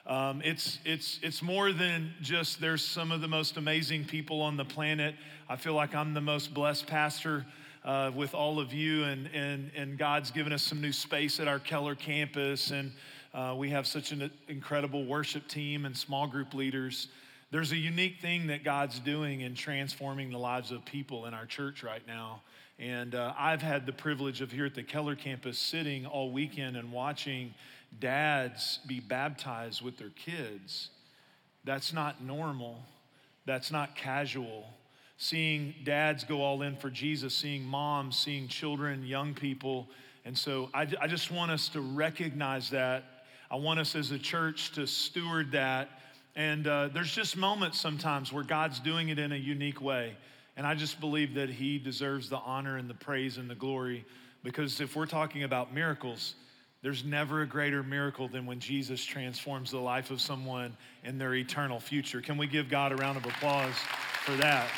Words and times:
um, 0.06 0.40
it's, 0.44 0.78
it's, 0.84 1.18
it's 1.22 1.42
more 1.42 1.72
than 1.72 2.12
just 2.22 2.60
there's 2.60 2.84
some 2.84 3.10
of 3.10 3.20
the 3.20 3.26
most 3.28 3.56
amazing 3.56 4.04
people 4.04 4.40
on 4.40 4.56
the 4.56 4.64
planet. 4.64 5.16
I 5.48 5.56
feel 5.56 5.74
like 5.74 5.96
I'm 5.96 6.14
the 6.14 6.20
most 6.20 6.54
blessed 6.54 6.86
pastor 6.86 7.44
uh, 7.84 8.12
with 8.14 8.32
all 8.32 8.60
of 8.60 8.72
you, 8.72 9.02
and, 9.02 9.28
and, 9.34 9.70
and 9.74 9.98
God's 9.98 10.30
given 10.30 10.52
us 10.52 10.62
some 10.62 10.80
new 10.80 10.92
space 10.92 11.40
at 11.40 11.48
our 11.48 11.58
Keller 11.58 11.96
campus, 11.96 12.70
and 12.70 12.92
uh, 13.34 13.54
we 13.58 13.70
have 13.70 13.84
such 13.86 14.12
an 14.12 14.30
incredible 14.46 15.04
worship 15.04 15.48
team 15.48 15.84
and 15.84 15.96
small 15.96 16.28
group 16.28 16.54
leaders. 16.54 17.08
There's 17.50 17.72
a 17.72 17.76
unique 17.76 18.20
thing 18.20 18.46
that 18.46 18.62
God's 18.62 19.00
doing 19.00 19.40
in 19.40 19.56
transforming 19.56 20.30
the 20.30 20.38
lives 20.38 20.70
of 20.70 20.84
people 20.84 21.26
in 21.26 21.34
our 21.34 21.46
church 21.46 21.82
right 21.82 22.06
now. 22.06 22.42
And 22.78 23.14
uh, 23.14 23.32
I've 23.38 23.62
had 23.62 23.86
the 23.86 23.92
privilege 23.92 24.40
of 24.40 24.52
here 24.52 24.66
at 24.66 24.74
the 24.74 24.82
Keller 24.82 25.16
campus 25.16 25.58
sitting 25.58 26.06
all 26.06 26.30
weekend 26.30 26.76
and 26.76 26.92
watching 26.92 27.54
dads 27.98 28.80
be 28.86 29.00
baptized 29.00 29.82
with 29.82 29.96
their 29.96 30.10
kids. 30.10 30.90
That's 31.64 31.92
not 31.92 32.22
normal. 32.22 32.82
That's 33.44 33.70
not 33.70 33.96
casual. 33.96 34.64
Seeing 35.18 35.74
dads 35.84 36.24
go 36.24 36.42
all 36.42 36.62
in 36.62 36.76
for 36.76 36.90
Jesus, 36.90 37.34
seeing 37.34 37.64
moms, 37.64 38.16
seeing 38.18 38.48
children, 38.48 39.04
young 39.04 39.34
people. 39.34 39.88
And 40.24 40.36
so 40.36 40.68
I, 40.74 40.86
I 41.00 41.06
just 41.06 41.30
want 41.30 41.50
us 41.50 41.68
to 41.70 41.80
recognize 41.80 42.70
that. 42.70 43.04
I 43.50 43.56
want 43.56 43.80
us 43.80 43.94
as 43.94 44.10
a 44.10 44.18
church 44.18 44.72
to 44.72 44.86
steward 44.86 45.52
that. 45.52 45.88
And 46.34 46.66
uh, 46.66 46.88
there's 46.88 47.12
just 47.12 47.36
moments 47.36 47.80
sometimes 47.80 48.32
where 48.32 48.44
God's 48.44 48.78
doing 48.78 49.08
it 49.08 49.18
in 49.18 49.32
a 49.32 49.36
unique 49.36 49.80
way. 49.80 50.16
And 50.56 50.66
I 50.66 50.74
just 50.74 51.00
believe 51.00 51.34
that 51.34 51.48
He 51.48 51.78
deserves 51.78 52.28
the 52.28 52.38
honor 52.38 52.76
and 52.76 52.90
the 52.90 52.94
praise 52.94 53.38
and 53.38 53.48
the 53.48 53.54
glory 53.54 54.04
because 54.42 54.80
if 54.80 54.94
we're 54.94 55.06
talking 55.06 55.42
about 55.42 55.74
miracles, 55.74 56.34
there's 56.82 57.04
never 57.04 57.42
a 57.42 57.46
greater 57.46 57.82
miracle 57.82 58.28
than 58.28 58.46
when 58.46 58.60
Jesus 58.60 59.04
transforms 59.04 59.70
the 59.70 59.78
life 59.78 60.10
of 60.10 60.20
someone 60.20 60.76
in 61.04 61.18
their 61.18 61.34
eternal 61.34 61.80
future. 61.80 62.20
Can 62.20 62.36
we 62.36 62.46
give 62.46 62.68
God 62.68 62.92
a 62.92 62.96
round 62.96 63.16
of 63.16 63.24
applause 63.24 63.74
for 64.24 64.32
that? 64.36 64.68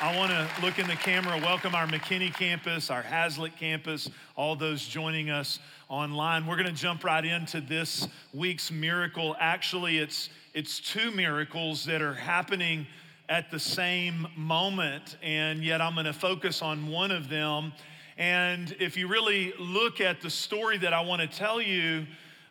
I 0.00 0.16
want 0.16 0.32
to 0.32 0.48
look 0.60 0.80
in 0.80 0.88
the 0.88 0.96
camera, 0.96 1.38
welcome 1.38 1.76
our 1.76 1.86
McKinney 1.86 2.34
campus, 2.34 2.90
our 2.90 3.04
Haslet 3.04 3.56
campus, 3.56 4.10
all 4.34 4.56
those 4.56 4.84
joining 4.84 5.30
us 5.30 5.60
online. 5.88 6.44
We're 6.44 6.56
going 6.56 6.66
to 6.66 6.72
jump 6.72 7.04
right 7.04 7.24
into 7.24 7.60
this 7.60 8.08
week's 8.34 8.72
miracle. 8.72 9.36
Actually, 9.38 9.98
it's 9.98 10.28
it's 10.54 10.80
two 10.80 11.12
miracles 11.12 11.84
that 11.84 12.02
are 12.02 12.14
happening 12.14 12.88
at 13.28 13.52
the 13.52 13.60
same 13.60 14.26
moment, 14.36 15.16
and 15.22 15.62
yet 15.62 15.80
I'm 15.80 15.94
going 15.94 16.06
to 16.06 16.12
focus 16.12 16.62
on 16.62 16.88
one 16.88 17.12
of 17.12 17.28
them 17.28 17.72
and 18.22 18.76
if 18.78 18.96
you 18.96 19.08
really 19.08 19.52
look 19.58 20.00
at 20.00 20.20
the 20.20 20.30
story 20.30 20.78
that 20.78 20.92
I 20.92 21.00
want 21.00 21.22
to 21.22 21.26
tell 21.26 21.60
you, 21.60 22.06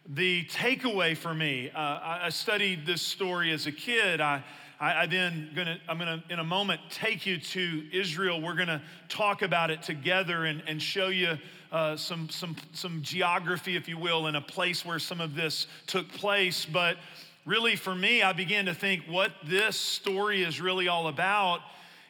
the 0.06 0.44
takeaway 0.48 1.16
for 1.16 1.34
me, 1.34 1.72
uh, 1.74 2.20
I, 2.24 2.28
studied 2.28 2.86
this 2.86 3.02
story 3.02 3.54
as 3.54 3.68
a 3.68 3.72
kid. 3.72 4.20
I, 4.20 4.44
I, 4.82 5.06
then 5.06 5.50
gonna, 5.56 5.78
I'm 5.88 5.98
gonna, 5.98 6.22
in 6.30 6.40
a 6.40 6.44
moment, 6.44 6.82
take 6.90 7.26
you 7.26 7.38
to 7.38 7.84
Israel. 7.94 8.42
We're 8.42 8.56
gonna 8.56 8.82
talk 9.08 9.44
about 9.44 9.72
it 9.72 9.82
together 9.82 10.44
and, 10.44 10.62
and 10.68 10.82
show 10.82 11.08
you 11.08 11.38
uh, 11.72 11.96
some, 11.96 12.28
some, 12.28 12.58
some 12.74 13.02
geography, 13.02 13.78
if 13.78 13.88
you 13.88 13.98
will, 13.98 14.28
in 14.28 14.36
a 14.36 14.42
place 14.42 14.84
where 14.84 15.00
some 15.00 15.22
of 15.22 15.36
this 15.36 15.68
took 15.88 16.12
place. 16.12 16.66
But 16.66 16.98
really, 17.46 17.78
for 17.78 17.96
me, 17.96 18.24
I 18.24 18.34
began 18.34 18.66
to 18.66 18.74
think 18.74 19.04
what 19.08 19.32
this 19.46 19.78
story 19.78 20.44
is 20.44 20.60
really 20.60 20.90
all 20.90 21.08
about 21.08 21.62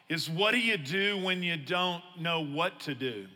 is 0.08 0.28
what 0.28 0.50
do 0.50 0.58
you 0.58 0.76
do 0.76 1.22
when 1.22 1.44
you 1.44 1.56
don't 1.56 2.02
know 2.18 2.44
what 2.44 2.80
to 2.80 2.96
do? 2.96 3.28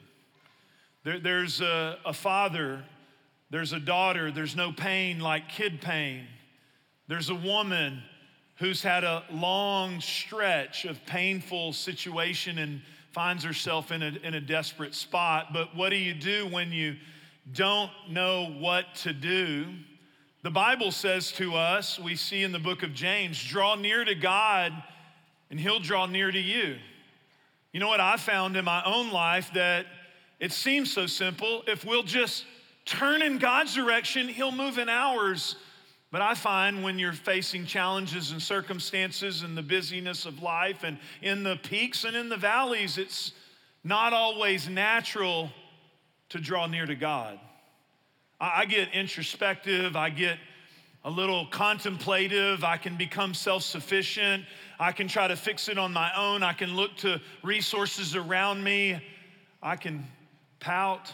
There, 1.07 1.21
there's 1.21 1.61
a, 1.61 1.99
a 2.05 2.13
father, 2.13 2.83
there's 3.51 3.73
a 3.73 3.79
daughter, 3.79 4.33
there's 4.33 4.57
no 4.57 4.73
pain 4.73 5.21
like 5.21 5.49
kid 5.49 5.81
pain. 5.81 6.27
There's 7.07 7.31
a 7.31 7.35
woman 7.37 8.03
who's 8.57 8.83
had 8.83 9.05
a 9.05 9.23
long 9.31 10.01
stretch 10.01 10.85
of 10.85 11.07
painful 11.07 11.75
situation 11.75 12.59
and 12.59 12.83
finds 13.13 13.45
herself 13.45 13.93
in 13.93 14.03
a, 14.03 14.19
in 14.25 14.35
a 14.35 14.41
desperate 14.41 14.97
spot. 14.97 15.53
But 15.53 15.77
what 15.77 15.91
do 15.91 15.97
you 15.97 16.13
do 16.13 16.49
when 16.49 16.73
you 16.73 16.97
don't 17.53 17.93
know 18.11 18.47
what 18.59 18.93
to 18.97 19.13
do? 19.13 19.67
The 20.43 20.51
Bible 20.51 20.91
says 20.91 21.31
to 21.33 21.55
us, 21.55 22.01
we 22.01 22.17
see 22.17 22.43
in 22.43 22.51
the 22.51 22.59
book 22.59 22.83
of 22.83 22.93
James, 22.93 23.41
draw 23.41 23.77
near 23.77 24.05
to 24.05 24.17
God 24.17 24.73
and 25.53 25.61
he'll 25.61 25.79
draw 25.79 26.07
near 26.07 26.33
to 26.33 26.41
you. 26.41 26.79
You 27.73 27.79
know 27.79 27.87
what 27.87 28.01
I 28.01 28.17
found 28.17 28.57
in 28.57 28.65
my 28.65 28.83
own 28.85 29.13
life 29.13 29.53
that 29.55 29.87
it 30.39 30.53
seems 30.53 30.93
so 30.93 31.07
simple. 31.07 31.63
If 31.67 31.85
we'll 31.85 32.03
just 32.03 32.45
turn 32.85 33.23
in 33.23 33.39
God's 33.39 33.75
direction, 33.75 34.29
He'll 34.29 34.53
move 34.53 34.79
in 34.79 34.89
ours. 34.89 35.57
But 36.13 36.23
I 36.23 36.35
find 36.35 36.83
when 36.83 36.99
you're 36.99 37.13
facing 37.13 37.67
challenges 37.67 38.31
and 38.31 38.41
circumstances 38.41 39.43
and 39.43 39.57
the 39.57 39.63
busyness 39.63 40.25
of 40.25 40.41
life 40.41 40.85
and 40.85 40.99
in 41.21 41.43
the 41.43 41.57
peaks 41.57 42.05
and 42.05 42.17
in 42.17 42.29
the 42.29 42.37
valleys, 42.37 42.97
it's 42.97 43.33
not 43.83 44.13
always 44.13 44.69
natural 44.69 45.51
to 46.29 46.39
draw 46.39 46.67
near 46.67 46.87
to 46.87 46.95
God. 46.95 47.39
I 48.41 48.67
get 48.67 48.93
introspective, 48.93 49.97
I 49.97 50.11
get 50.11 50.39
a 51.05 51.11
little 51.11 51.47
contemplative, 51.47 52.65
I 52.65 52.77
can 52.77 52.97
become 52.97 53.33
self 53.33 53.63
sufficient, 53.63 54.45
I 54.79 54.93
can 54.93 55.09
try 55.09 55.29
to 55.29 55.37
fix 55.37 55.69
it 55.69 55.79
on 55.79 55.93
my 55.93 56.11
own, 56.17 56.43
I 56.43 56.53
can 56.53 56.77
look 56.77 56.97
to 56.99 57.21
resources 57.43 58.15
around 58.15 58.63
me, 58.63 59.01
I 59.63 59.77
can 59.77 60.07
pout. 60.61 61.13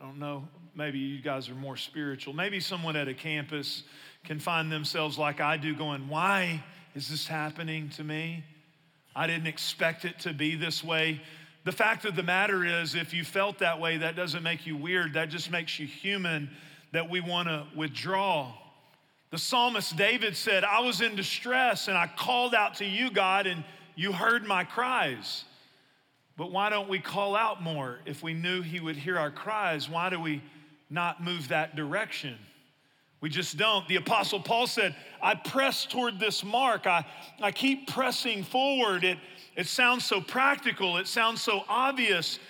I 0.00 0.04
don't 0.04 0.18
know, 0.18 0.48
maybe 0.74 0.98
you 0.98 1.22
guys 1.22 1.48
are 1.48 1.54
more 1.54 1.76
spiritual. 1.76 2.34
Maybe 2.34 2.60
someone 2.60 2.96
at 2.96 3.08
a 3.08 3.14
campus 3.14 3.84
can 4.24 4.38
find 4.38 4.70
themselves 4.70 5.18
like 5.18 5.40
I 5.40 5.56
do, 5.56 5.74
going, 5.74 6.08
Why 6.08 6.62
is 6.94 7.08
this 7.08 7.26
happening 7.26 7.88
to 7.90 8.04
me? 8.04 8.44
I 9.14 9.26
didn't 9.26 9.46
expect 9.46 10.04
it 10.04 10.18
to 10.20 10.32
be 10.32 10.54
this 10.56 10.82
way. 10.82 11.20
The 11.64 11.72
fact 11.72 12.04
of 12.04 12.16
the 12.16 12.22
matter 12.22 12.64
is, 12.64 12.94
if 12.94 13.14
you 13.14 13.24
felt 13.24 13.58
that 13.58 13.80
way, 13.80 13.98
that 13.98 14.16
doesn't 14.16 14.42
make 14.42 14.66
you 14.66 14.76
weird. 14.76 15.14
That 15.14 15.28
just 15.28 15.50
makes 15.50 15.78
you 15.78 15.86
human 15.86 16.50
that 16.92 17.08
we 17.08 17.20
want 17.20 17.48
to 17.48 17.66
withdraw. 17.76 18.52
The 19.30 19.38
psalmist 19.38 19.96
David 19.96 20.36
said, 20.36 20.64
I 20.64 20.80
was 20.80 21.00
in 21.00 21.14
distress 21.14 21.88
and 21.88 21.96
I 21.96 22.10
called 22.16 22.54
out 22.54 22.74
to 22.76 22.84
you, 22.84 23.10
God, 23.10 23.46
and 23.46 23.64
you 23.94 24.12
heard 24.12 24.44
my 24.44 24.64
cries. 24.64 25.44
But 26.36 26.50
why 26.50 26.70
don't 26.70 26.88
we 26.88 26.98
call 26.98 27.36
out 27.36 27.62
more? 27.62 27.98
If 28.06 28.22
we 28.22 28.34
knew 28.34 28.62
He 28.62 28.80
would 28.80 28.96
hear 28.96 29.18
our 29.18 29.30
cries, 29.30 29.88
why 29.88 30.10
do 30.10 30.18
we 30.18 30.42
not 30.90 31.22
move 31.22 31.48
that 31.48 31.76
direction? 31.76 32.36
We 33.20 33.28
just 33.28 33.56
don't. 33.56 33.86
The 33.86 33.96
Apostle 33.96 34.40
Paul 34.40 34.66
said, 34.66 34.96
I 35.22 35.36
press 35.36 35.86
toward 35.86 36.18
this 36.18 36.42
mark. 36.42 36.88
I, 36.88 37.06
I 37.40 37.52
keep 37.52 37.88
pressing 37.88 38.42
forward. 38.42 39.04
It, 39.04 39.18
it 39.56 39.68
sounds 39.68 40.04
so 40.04 40.20
practical, 40.20 40.96
it 40.96 41.06
sounds 41.06 41.40
so 41.40 41.62
obvious. 41.68 42.40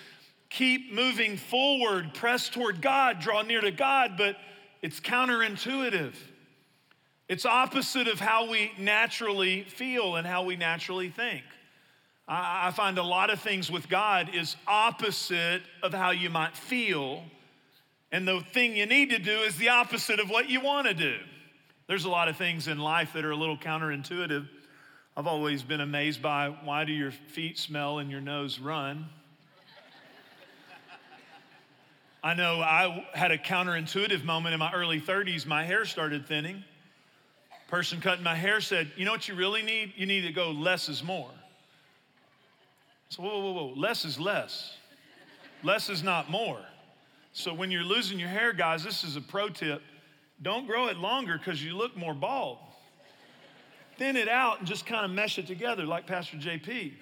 Keep 0.49 0.93
moving 0.93 1.37
forward, 1.37 2.13
press 2.13 2.49
toward 2.49 2.81
God, 2.81 3.19
draw 3.19 3.41
near 3.41 3.61
to 3.61 3.71
God, 3.71 4.13
but 4.17 4.37
it's 4.81 4.99
counterintuitive. 4.99 6.13
It's 7.27 7.45
opposite 7.45 8.07
of 8.07 8.19
how 8.19 8.49
we 8.49 8.71
naturally 8.77 9.63
feel 9.63 10.15
and 10.15 10.27
how 10.27 10.43
we 10.43 10.55
naturally 10.55 11.09
think. 11.09 11.43
I, 12.27 12.71
find 12.71 12.97
a 12.97 13.03
lot 13.03 13.29
of 13.29 13.41
things 13.41 13.69
with 13.69 13.89
God 13.89 14.29
is 14.33 14.55
opposite 14.65 15.61
of 15.81 15.93
how 15.93 16.11
you 16.11 16.29
might 16.29 16.55
feel. 16.55 17.23
And 18.11 18.27
the 18.27 18.41
thing 18.53 18.77
you 18.77 18.85
need 18.85 19.09
to 19.09 19.19
do 19.19 19.39
is 19.39 19.57
the 19.57 19.69
opposite 19.69 20.19
of 20.19 20.29
what 20.29 20.49
you 20.49 20.61
want 20.61 20.87
to 20.87 20.93
do. 20.93 21.17
There's 21.87 22.05
a 22.05 22.09
lot 22.09 22.29
of 22.29 22.37
things 22.37 22.67
in 22.67 22.79
life 22.79 23.13
that 23.13 23.25
are 23.25 23.31
a 23.31 23.35
little 23.35 23.57
counterintuitive. 23.57 24.47
I've 25.17 25.27
always 25.27 25.63
been 25.63 25.81
amazed 25.81 26.21
by 26.21 26.47
why 26.63 26.85
do 26.85 26.93
your 26.93 27.11
feet 27.11 27.59
smell 27.59 27.99
and 27.99 28.09
your 28.09 28.21
nose 28.21 28.57
run? 28.57 29.09
I 32.23 32.35
know 32.35 32.61
I 32.61 33.05
had 33.13 33.31
a 33.31 33.37
counterintuitive 33.37 34.23
moment 34.23 34.53
in 34.53 34.59
my 34.59 34.71
early 34.71 35.01
30s. 35.01 35.45
My 35.45 35.65
hair 35.65 35.83
started 35.83 36.25
thinning. 36.25 36.63
Person 37.67 37.99
cutting 37.99 38.23
my 38.23 38.35
hair 38.35 38.61
said, 38.61 38.89
You 38.95 39.03
know 39.03 39.11
what 39.11 39.27
you 39.27 39.35
really 39.35 39.61
need? 39.61 39.93
You 39.97 40.05
need 40.05 40.21
to 40.21 40.31
go 40.31 40.51
less 40.51 40.87
is 40.87 41.03
more. 41.03 41.29
So, 43.13 43.21
whoa, 43.21 43.39
whoa, 43.41 43.51
whoa, 43.51 43.73
less 43.75 44.05
is 44.05 44.19
less. 44.19 44.75
Less 45.61 45.87
is 45.87 46.01
not 46.01 46.31
more. 46.31 46.59
So, 47.31 47.53
when 47.53 47.69
you're 47.69 47.83
losing 47.83 48.17
your 48.17 48.29
hair, 48.29 48.53
guys, 48.53 48.83
this 48.83 49.03
is 49.03 49.17
a 49.17 49.21
pro 49.21 49.49
tip 49.49 49.83
don't 50.41 50.65
grow 50.65 50.87
it 50.87 50.97
longer 50.97 51.37
because 51.37 51.63
you 51.63 51.77
look 51.77 51.95
more 51.95 52.15
bald. 52.15 52.57
Thin 53.99 54.17
it 54.17 54.27
out 54.27 54.59
and 54.59 54.67
just 54.67 54.87
kind 54.87 55.05
of 55.05 55.11
mesh 55.11 55.37
it 55.37 55.45
together 55.45 55.85
like 55.85 56.07
Pastor 56.07 56.37
JP. 56.37 56.93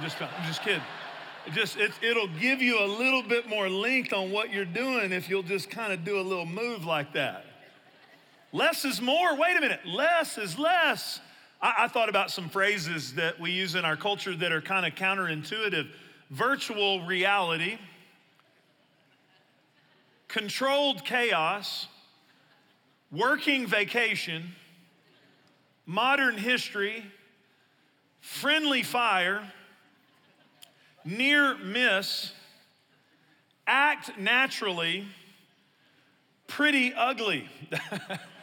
Just, 0.00 0.20
I'm 0.22 0.46
just 0.46 0.62
kidding. 0.62 0.82
It 1.46 1.52
just 1.52 1.76
it, 1.76 1.92
it'll 2.02 2.26
give 2.40 2.62
you 2.62 2.82
a 2.82 2.88
little 2.88 3.22
bit 3.22 3.46
more 3.46 3.68
length 3.68 4.14
on 4.14 4.30
what 4.30 4.50
you're 4.50 4.64
doing 4.64 5.12
if 5.12 5.28
you'll 5.28 5.42
just 5.42 5.68
kind 5.68 5.92
of 5.92 6.02
do 6.02 6.18
a 6.18 6.22
little 6.22 6.46
move 6.46 6.86
like 6.86 7.12
that. 7.12 7.44
Less 8.52 8.86
is 8.86 9.02
more. 9.02 9.36
Wait 9.36 9.56
a 9.56 9.60
minute. 9.60 9.80
Less 9.86 10.38
is 10.38 10.58
less. 10.58 11.20
I, 11.60 11.74
I 11.80 11.88
thought 11.88 12.08
about 12.08 12.30
some 12.30 12.48
phrases 12.48 13.14
that 13.14 13.38
we 13.38 13.50
use 13.50 13.74
in 13.74 13.84
our 13.84 13.96
culture 13.96 14.34
that 14.34 14.52
are 14.52 14.60
kind 14.60 14.86
of 14.86 14.94
counterintuitive. 14.94 15.88
Virtual 16.30 17.02
reality, 17.02 17.78
controlled 20.28 21.04
chaos, 21.04 21.88
working 23.10 23.66
vacation, 23.66 24.52
modern 25.86 26.38
history, 26.38 27.04
friendly 28.20 28.84
fire, 28.84 29.42
near 31.04 31.56
miss, 31.58 32.32
act 33.66 34.16
naturally, 34.18 35.04
pretty 36.46 36.94
ugly. 36.94 37.48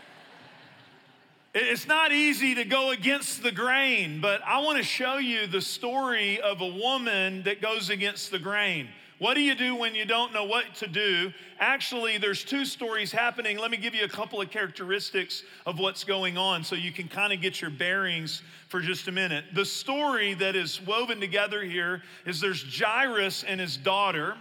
it's 1.59 1.87
not 1.87 2.11
easy 2.11 2.55
to 2.55 2.63
go 2.63 2.91
against 2.91 3.41
the 3.41 3.51
grain, 3.51 4.21
but 4.21 4.41
I 4.45 4.59
want 4.59 4.77
to 4.77 4.83
show 4.83 5.17
you 5.17 5.47
the 5.47 5.61
story 5.61 6.39
of 6.39 6.61
a 6.61 6.67
woman 6.67 7.43
that 7.43 7.61
goes 7.61 7.89
against 7.89 8.29
the 8.31 8.37
grain. 8.37 8.87
What 9.19 9.33
do 9.33 9.41
you 9.41 9.55
do 9.55 9.75
when 9.75 9.95
you 9.95 10.05
don't 10.05 10.31
know 10.31 10.43
what 10.43 10.75
to 10.75 10.87
do? 10.87 11.33
Actually, 11.59 12.19
there's 12.19 12.43
two 12.43 12.63
stories 12.63 13.11
happening. 13.11 13.57
Let 13.57 13.71
me 13.71 13.77
give 13.77 13.95
you 13.95 14.03
a 14.03 14.09
couple 14.09 14.39
of 14.39 14.51
characteristics 14.51 15.41
of 15.65 15.79
what's 15.79 16.03
going 16.03 16.37
on 16.37 16.63
so 16.63 16.75
you 16.75 16.91
can 16.91 17.07
kind 17.07 17.33
of 17.33 17.41
get 17.41 17.59
your 17.59 17.71
bearings 17.71 18.43
for 18.69 18.79
just 18.79 19.07
a 19.07 19.11
minute. 19.11 19.45
The 19.55 19.65
story 19.65 20.35
that 20.35 20.55
is 20.55 20.79
woven 20.79 21.19
together 21.19 21.63
here 21.63 22.03
is 22.27 22.39
there's 22.39 22.63
Jairus 22.79 23.43
and 23.43 23.59
his 23.59 23.75
daughter, 23.75 24.35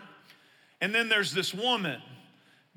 and 0.83 0.95
then 0.95 1.09
there's 1.09 1.33
this 1.33 1.55
woman. 1.55 2.03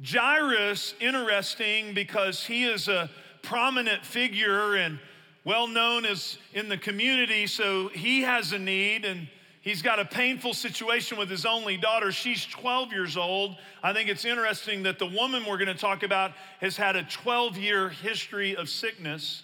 Jairus, 0.02 0.94
interesting 1.02 1.94
because 1.94 2.46
he 2.46 2.64
is 2.64 2.88
a 2.88 3.10
prominent 3.50 4.06
figure 4.06 4.76
and 4.76 5.00
well 5.44 5.68
known 5.68 6.06
as 6.06 6.38
in 6.54 6.70
the 6.70 6.78
community, 6.78 7.48
so 7.48 7.88
he 7.88 8.22
has 8.22 8.54
a 8.54 8.60
need 8.60 9.06
and 9.06 9.28
He's 9.62 9.82
got 9.82 10.00
a 10.00 10.06
painful 10.06 10.54
situation 10.54 11.18
with 11.18 11.30
his 11.30 11.46
only 11.46 11.76
daughter. 11.76 12.14
She's 12.14 12.46
12 12.46 12.94
years 12.94 13.18
old. 13.18 13.58
I 13.84 13.92
think 13.92 14.08
it's 14.08 14.24
interesting 14.24 14.84
that 14.84 15.00
the 15.00 15.06
woman 15.06 15.46
we're 15.46 15.58
going 15.58 15.68
to 15.68 15.74
talk 15.74 16.02
about 16.02 16.32
has 16.62 16.78
had 16.78 16.96
a 16.96 17.04
12 17.04 17.58
year 17.58 17.90
history 17.90 18.56
of 18.56 18.70
sickness. 18.70 19.44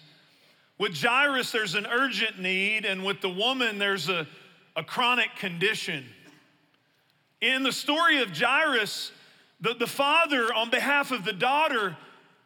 With 0.78 0.96
Jairus, 0.96 1.52
there's 1.52 1.74
an 1.74 1.86
urgent 1.86 2.40
need, 2.40 2.86
and 2.86 3.04
with 3.04 3.20
the 3.20 3.28
woman, 3.28 3.78
there's 3.78 4.08
a, 4.08 4.26
a 4.74 4.82
chronic 4.82 5.36
condition. 5.36 6.06
In 7.42 7.62
the 7.62 7.72
story 7.72 8.22
of 8.22 8.30
Jairus, 8.30 9.12
the, 9.60 9.74
the 9.74 9.86
father, 9.86 10.52
on 10.54 10.70
behalf 10.70 11.12
of 11.12 11.26
the 11.26 11.34
daughter, 11.34 11.94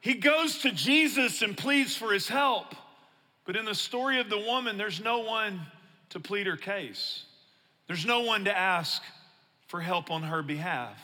he 0.00 0.14
goes 0.14 0.58
to 0.58 0.73
Jesus 0.73 1.43
and 1.43 1.56
pleads 1.56 1.97
for 1.97 2.12
his 2.12 2.29
help. 2.29 2.75
But 3.44 3.56
in 3.56 3.64
the 3.64 3.75
story 3.75 4.20
of 4.20 4.31
the 4.31 4.38
woman, 4.38 4.79
there's 4.79 5.02
no 5.02 5.20
one 5.20 5.61
to 6.11 6.20
plead 6.20 6.47
her 6.47 6.56
case. 6.56 7.25
There's 7.87 8.06
no 8.06 8.20
one 8.20 8.44
to 8.44 8.56
ask 8.56 9.02
for 9.67 9.81
help 9.81 10.11
on 10.11 10.23
her 10.23 10.43
behalf. 10.43 10.99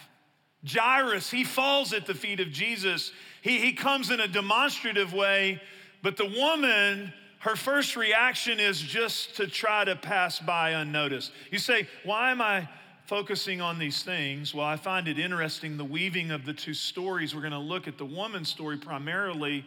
Jairus, 0.67 1.31
he 1.31 1.45
falls 1.45 1.93
at 1.93 2.07
the 2.07 2.15
feet 2.15 2.41
of 2.41 2.51
Jesus. 2.51 3.13
He, 3.43 3.59
he 3.59 3.73
comes 3.73 4.11
in 4.11 4.21
a 4.21 4.29
demonstrative 4.29 5.13
way, 5.13 5.61
but 6.03 6.17
the 6.17 6.27
woman, 6.27 7.13
her 7.41 7.57
first 7.57 7.97
reaction 7.97 8.59
is 8.59 8.81
just 8.81 9.37
to 9.37 9.47
try 9.47 9.85
to 9.85 9.95
pass 9.95 10.41
by 10.41 10.71
unnoticed. 10.71 11.33
You 11.51 11.59
say, 11.59 11.87
Why 12.05 12.31
am 12.31 12.41
I 12.41 12.69
focusing 13.07 13.61
on 13.61 13.79
these 13.79 14.03
things? 14.03 14.55
Well, 14.55 14.67
I 14.67 14.77
find 14.77 15.09
it 15.09 15.19
interesting 15.19 15.77
the 15.77 15.85
weaving 15.85 16.31
of 16.31 16.45
the 16.45 16.53
two 16.53 16.75
stories. 16.75 17.35
We're 17.35 17.41
going 17.41 17.53
to 17.53 17.59
look 17.59 17.89
at 17.89 17.99
the 17.99 18.05
woman's 18.05 18.49
story 18.49 18.77
primarily. 18.77 19.65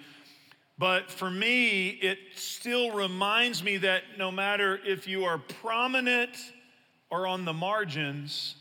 But 0.77 1.11
for 1.11 1.29
me, 1.29 1.89
it 1.89 2.17
still 2.35 2.91
reminds 2.91 3.63
me 3.63 3.77
that 3.77 4.03
no 4.17 4.31
matter 4.31 4.79
if 4.85 5.07
you 5.07 5.25
are 5.25 5.37
prominent, 5.37 6.31
or 7.09 7.27
on 7.27 7.45
the 7.45 7.53
margins, 7.53 8.55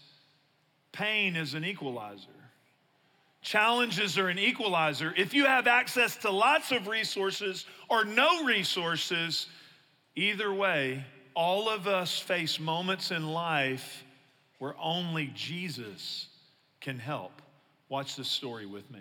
pain 0.93 1.37
is 1.37 1.55
an 1.55 1.65
equalizer. 1.65 2.27
Challenges 3.43 4.19
are 4.19 4.29
an 4.29 4.39
equalizer. 4.39 5.15
If 5.17 5.33
you 5.33 5.45
have 5.45 5.67
access 5.67 6.17
to 6.19 6.31
lots 6.31 6.73
of 6.73 6.89
resources 6.89 7.67
or 7.89 8.05
no 8.05 8.45
resources, 8.45 9.47
either 10.17 10.53
way, 10.53 11.05
all 11.35 11.69
of 11.69 11.87
us 11.87 12.19
face 12.19 12.59
moments 12.59 13.11
in 13.11 13.29
life 13.29 14.05
where 14.59 14.75
only 14.81 15.31
Jesus 15.35 16.27
can 16.81 16.99
help. 16.99 17.43
Watch 17.89 18.17
this 18.17 18.29
story 18.29 18.67
with 18.67 18.91
me. 18.91 19.01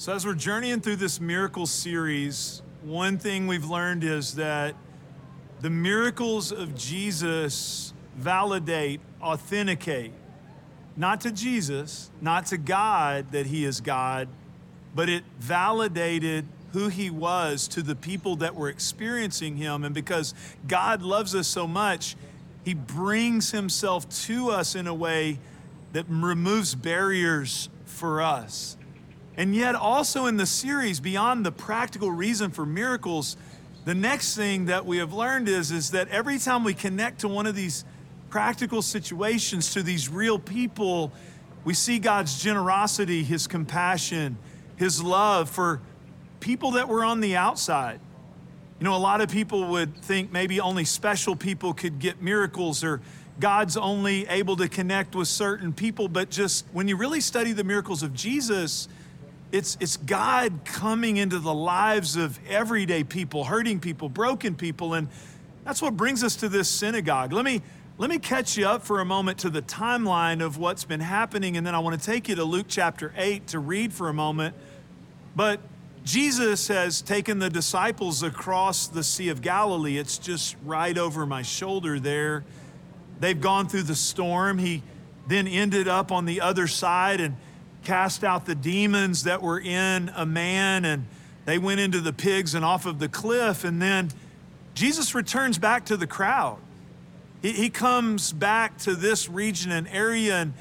So, 0.00 0.14
as 0.14 0.24
we're 0.24 0.32
journeying 0.32 0.80
through 0.80 0.96
this 0.96 1.20
miracle 1.20 1.66
series, 1.66 2.62
one 2.82 3.18
thing 3.18 3.46
we've 3.46 3.68
learned 3.68 4.02
is 4.02 4.36
that 4.36 4.74
the 5.60 5.68
miracles 5.68 6.52
of 6.52 6.74
Jesus 6.74 7.92
validate, 8.16 9.02
authenticate, 9.20 10.14
not 10.96 11.20
to 11.20 11.30
Jesus, 11.30 12.10
not 12.22 12.46
to 12.46 12.56
God 12.56 13.32
that 13.32 13.44
He 13.44 13.66
is 13.66 13.82
God, 13.82 14.28
but 14.94 15.10
it 15.10 15.22
validated 15.38 16.46
who 16.72 16.88
He 16.88 17.10
was 17.10 17.68
to 17.68 17.82
the 17.82 17.94
people 17.94 18.36
that 18.36 18.54
were 18.54 18.70
experiencing 18.70 19.58
Him. 19.58 19.84
And 19.84 19.94
because 19.94 20.32
God 20.66 21.02
loves 21.02 21.34
us 21.34 21.46
so 21.46 21.66
much, 21.66 22.16
He 22.64 22.72
brings 22.72 23.50
Himself 23.50 24.08
to 24.24 24.48
us 24.48 24.74
in 24.74 24.86
a 24.86 24.94
way 24.94 25.40
that 25.92 26.06
removes 26.08 26.74
barriers 26.74 27.68
for 27.84 28.22
us. 28.22 28.78
And 29.40 29.56
yet, 29.56 29.74
also 29.74 30.26
in 30.26 30.36
the 30.36 30.44
series, 30.44 31.00
beyond 31.00 31.46
the 31.46 31.50
practical 31.50 32.10
reason 32.10 32.50
for 32.50 32.66
miracles, 32.66 33.38
the 33.86 33.94
next 33.94 34.36
thing 34.36 34.66
that 34.66 34.84
we 34.84 34.98
have 34.98 35.14
learned 35.14 35.48
is, 35.48 35.70
is 35.70 35.92
that 35.92 36.08
every 36.08 36.38
time 36.38 36.62
we 36.62 36.74
connect 36.74 37.20
to 37.20 37.28
one 37.28 37.46
of 37.46 37.54
these 37.54 37.86
practical 38.28 38.82
situations, 38.82 39.72
to 39.72 39.82
these 39.82 40.10
real 40.10 40.38
people, 40.38 41.10
we 41.64 41.72
see 41.72 41.98
God's 41.98 42.38
generosity, 42.38 43.24
His 43.24 43.46
compassion, 43.46 44.36
His 44.76 45.02
love 45.02 45.48
for 45.48 45.80
people 46.40 46.72
that 46.72 46.86
were 46.86 47.02
on 47.02 47.20
the 47.20 47.36
outside. 47.36 47.98
You 48.78 48.84
know, 48.84 48.94
a 48.94 48.98
lot 48.98 49.22
of 49.22 49.30
people 49.30 49.68
would 49.68 49.96
think 50.02 50.30
maybe 50.30 50.60
only 50.60 50.84
special 50.84 51.34
people 51.34 51.72
could 51.72 51.98
get 51.98 52.20
miracles 52.20 52.84
or 52.84 53.00
God's 53.38 53.78
only 53.78 54.26
able 54.26 54.56
to 54.56 54.68
connect 54.68 55.14
with 55.14 55.28
certain 55.28 55.72
people, 55.72 56.08
but 56.08 56.28
just 56.28 56.66
when 56.74 56.88
you 56.88 56.96
really 56.96 57.22
study 57.22 57.52
the 57.54 57.64
miracles 57.64 58.02
of 58.02 58.12
Jesus, 58.12 58.86
it's, 59.52 59.76
it's 59.80 59.96
God 59.96 60.60
coming 60.64 61.16
into 61.16 61.38
the 61.38 61.54
lives 61.54 62.16
of 62.16 62.38
everyday 62.48 63.04
people, 63.04 63.44
hurting 63.44 63.80
people, 63.80 64.08
broken 64.08 64.54
people. 64.54 64.94
And 64.94 65.08
that's 65.64 65.82
what 65.82 65.96
brings 65.96 66.22
us 66.22 66.36
to 66.36 66.48
this 66.48 66.68
synagogue. 66.68 67.32
Let 67.32 67.44
me, 67.44 67.62
let 67.98 68.10
me 68.10 68.18
catch 68.18 68.56
you 68.56 68.66
up 68.66 68.82
for 68.82 69.00
a 69.00 69.04
moment 69.04 69.38
to 69.38 69.50
the 69.50 69.62
timeline 69.62 70.44
of 70.44 70.56
what's 70.56 70.84
been 70.84 71.00
happening. 71.00 71.56
And 71.56 71.66
then 71.66 71.74
I 71.74 71.80
want 71.80 72.00
to 72.00 72.04
take 72.04 72.28
you 72.28 72.36
to 72.36 72.44
Luke 72.44 72.66
chapter 72.68 73.12
8 73.16 73.48
to 73.48 73.58
read 73.58 73.92
for 73.92 74.08
a 74.08 74.14
moment. 74.14 74.54
But 75.34 75.60
Jesus 76.04 76.68
has 76.68 77.02
taken 77.02 77.40
the 77.40 77.50
disciples 77.50 78.22
across 78.22 78.86
the 78.86 79.02
Sea 79.02 79.28
of 79.28 79.42
Galilee. 79.42 79.98
It's 79.98 80.16
just 80.16 80.56
right 80.64 80.96
over 80.96 81.26
my 81.26 81.42
shoulder 81.42 82.00
there. 82.00 82.44
They've 83.18 83.40
gone 83.40 83.68
through 83.68 83.82
the 83.82 83.96
storm. 83.96 84.58
He 84.58 84.82
then 85.26 85.46
ended 85.46 85.88
up 85.88 86.10
on 86.10 86.24
the 86.24 86.40
other 86.40 86.66
side 86.66 87.20
and 87.20 87.36
cast 87.84 88.24
out 88.24 88.46
the 88.46 88.54
demons 88.54 89.24
that 89.24 89.42
were 89.42 89.60
in 89.60 90.10
a 90.14 90.26
man, 90.26 90.84
and 90.84 91.06
they 91.44 91.58
went 91.58 91.80
into 91.80 92.00
the 92.00 92.12
pigs 92.12 92.54
and 92.54 92.64
off 92.64 92.86
of 92.86 92.98
the 92.98 93.08
cliff. 93.08 93.64
And 93.64 93.80
then 93.80 94.10
Jesus 94.74 95.14
returns 95.14 95.58
back 95.58 95.86
to 95.86 95.96
the 95.96 96.06
crowd. 96.06 96.58
He, 97.42 97.52
he 97.52 97.70
comes 97.70 98.32
back 98.32 98.78
to 98.78 98.94
this 98.94 99.28
region 99.28 99.72
and 99.72 99.88
area, 99.88 100.36
and 100.36 100.54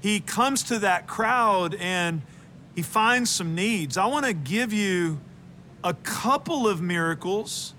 he 0.00 0.20
comes 0.20 0.62
to 0.64 0.78
that 0.80 1.06
crowd 1.06 1.74
and 1.74 2.22
he 2.74 2.82
finds 2.82 3.30
some 3.30 3.54
needs. 3.54 3.96
I 3.96 4.06
want 4.06 4.26
to 4.26 4.34
give 4.34 4.72
you 4.72 5.18
a 5.82 5.94
couple 5.94 6.68
of 6.68 6.82
miracles. 6.82 7.74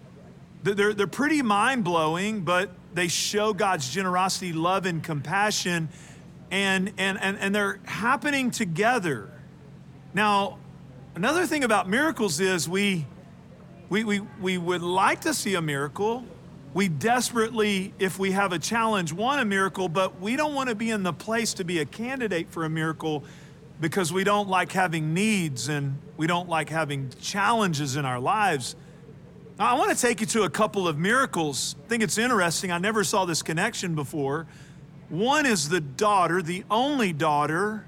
They're, 0.64 0.94
they're 0.94 1.08
pretty 1.08 1.42
mind 1.42 1.84
blowing, 1.84 2.42
but 2.42 2.72
they 2.94 3.08
show 3.08 3.54
God's 3.54 3.90
generosity, 3.90 4.54
love, 4.54 4.86
and 4.86 5.04
compassion 5.04 5.90
and, 6.52 6.94
and, 6.98 7.20
and, 7.22 7.38
and 7.40 7.54
they're 7.54 7.80
happening 7.86 8.52
together. 8.52 9.30
Now, 10.14 10.58
another 11.16 11.46
thing 11.46 11.64
about 11.64 11.90
miracles 11.90 12.40
is 12.40 12.68
we, 12.68 13.06
we, 13.90 14.04
we, 14.04 14.20
we 14.20 14.58
would 14.58 14.82
like 14.82 15.22
to 15.22 15.34
see 15.34 15.56
a 15.56 15.62
miracle. 15.62 16.26
We 16.74 16.88
desperately, 16.88 17.94
if 18.00 18.20
we 18.20 18.32
have 18.32 18.52
a 18.52 18.60
challenge, 18.60 19.14
want 19.14 19.42
a 19.42 19.46
miracle, 19.46 19.90
but 19.90 20.20
we 20.20 20.36
don't 20.36 20.54
want 20.54 20.70
to 20.70 20.76
be 20.76 20.92
in 20.92 21.04
the 21.04 21.14
place 21.14 21.54
to 21.56 21.64
be 21.64 21.80
a 21.80 21.86
candidate 21.86 22.50
for 22.50 22.66
a 22.66 22.70
miracle 22.70 23.24
because 23.80 24.12
we 24.12 24.24
don't 24.24 24.50
like 24.50 24.72
having 24.72 25.14
needs 25.14 25.70
and 25.70 25.98
we 26.18 26.28
don't 26.28 26.50
like 26.50 26.70
having 26.70 27.10
challenges 27.22 27.96
in 27.96 28.06
our 28.06 28.20
lives. 28.20 28.76
Now, 29.60 29.66
I 29.66 29.74
want 29.74 29.96
to 29.96 30.00
take 30.00 30.22
you 30.22 30.28
to 30.28 30.44
a 30.44 30.50
couple 30.50 30.88
of 30.88 30.98
miracles. 30.98 31.76
I 31.86 31.90
think 31.90 32.04
it's 32.04 32.18
interesting. 32.18 32.72
I 32.72 32.78
never 32.78 33.04
saw 33.04 33.26
this 33.26 33.42
connection 33.42 33.96
before. 33.96 34.48
One 35.10 35.46
is 35.46 35.70
the 35.70 35.80
daughter, 35.80 36.42
the 36.42 36.66
only 36.70 37.14
daughter 37.14 37.86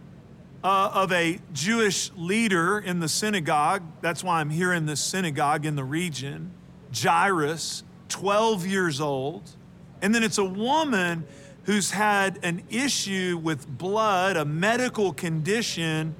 uh, 0.64 0.92
of 0.94 1.12
a 1.12 1.40
Jewish 1.54 2.12
leader 2.16 2.80
in 2.80 3.00
the 3.00 3.10
synagogue. 3.10 3.84
That's 4.02 4.24
why 4.24 4.40
I'm 4.40 4.50
here 4.50 4.72
in 4.72 4.86
this 4.86 5.02
synagogue 5.02 5.66
in 5.66 5.76
the 5.76 5.84
region. 5.84 6.52
Jairus, 6.96 7.84
12 8.08 8.66
years 8.66 9.02
old. 9.02 9.52
And 10.02 10.16
then 10.16 10.24
it's 10.24 10.38
a 10.38 10.46
woman 10.46 11.26
who's 11.64 11.92
had 11.92 12.40
an 12.42 12.64
issue 12.70 13.38
with 13.42 13.68
blood, 13.68 14.38
a 14.38 14.46
medical 14.46 15.12
condition, 15.12 16.16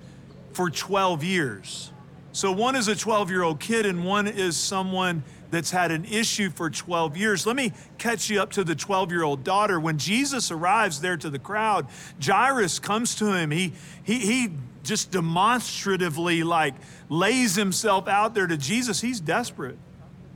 for 0.52 0.70
12 0.70 1.24
years. 1.24 1.92
So 2.34 2.52
one 2.52 2.76
is 2.76 2.90
a 2.90 2.96
12 2.96 3.30
year 3.30 3.44
old 3.44 3.62
kid, 3.62 3.86
and 3.86 4.04
one 4.04 4.28
is 4.28 4.58
someone 4.58 5.24
that's 5.52 5.72
had 5.72 5.92
an 5.92 6.06
issue 6.06 6.50
for 6.50 6.70
12 6.70 7.18
years. 7.18 7.46
Let 7.46 7.56
me 7.56 7.74
catch 7.98 8.30
you 8.30 8.42
up 8.42 8.52
to 8.52 8.64
the 8.64 8.76
12 8.76 9.12
year 9.12 9.24
old 9.24 9.44
daughter. 9.44 9.80
When 9.80 9.98
Jesus 9.98 10.52
arrives 10.52 11.02
there 11.02 11.18
to 11.18 11.30
the 11.30 11.40
crowd, 11.40 11.88
Jairus 12.24 12.80
comes 12.80 13.16
to 13.16 13.34
him. 13.34 13.52
He, 13.52 13.74
he, 14.04 14.20
he 14.20 14.50
just 14.84 15.12
demonstratively 15.12 16.44
like 16.44 16.76
lays 17.10 17.56
himself 17.56 18.08
out 18.08 18.34
there 18.34 18.48
to 18.48 18.58
Jesus. 18.58 19.02
He's 19.02 19.20
desperate. 19.20 19.78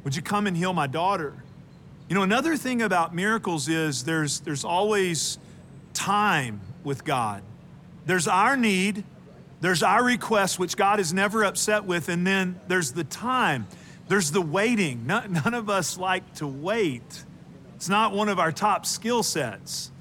Would 0.03 0.15
you 0.15 0.21
come 0.21 0.47
and 0.47 0.57
heal 0.57 0.73
my 0.73 0.87
daughter? 0.87 1.33
You 2.09 2.15
know, 2.15 2.23
another 2.23 2.57
thing 2.57 2.81
about 2.81 3.15
miracles 3.15 3.69
is 3.69 4.03
there's, 4.03 4.41
there's 4.41 4.65
always 4.65 5.37
time 5.93 6.59
with 6.83 7.05
God. 7.05 7.41
There's 8.05 8.27
our 8.27 8.57
need, 8.57 9.05
there's 9.61 9.81
our 9.81 10.03
request, 10.03 10.59
which 10.59 10.75
God 10.75 10.99
is 10.99 11.13
never 11.13 11.45
upset 11.45 11.85
with, 11.85 12.09
and 12.09 12.27
then 12.27 12.59
there's 12.67 12.91
the 12.91 13.05
time. 13.05 13.67
There's 14.07 14.31
the 14.31 14.41
waiting. 14.41 15.05
None 15.05 15.53
of 15.53 15.69
us 15.69 15.97
like 15.97 16.35
to 16.35 16.47
wait. 16.47 17.23
It's 17.75 17.89
not 17.89 18.13
one 18.13 18.29
of 18.29 18.39
our 18.39 18.51
top 18.51 18.85
skill 18.85 19.23
sets. 19.23 19.91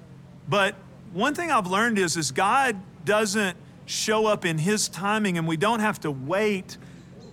But 0.48 0.74
one 1.12 1.34
thing 1.34 1.50
I've 1.50 1.66
learned 1.66 1.98
is, 1.98 2.16
is 2.16 2.30
God 2.30 2.76
doesn't 3.04 3.56
show 3.86 4.26
up 4.26 4.44
in 4.44 4.58
his 4.58 4.88
timing 4.88 5.38
and 5.38 5.46
we 5.46 5.56
don't 5.56 5.80
have 5.80 6.00
to 6.00 6.10
wait 6.10 6.78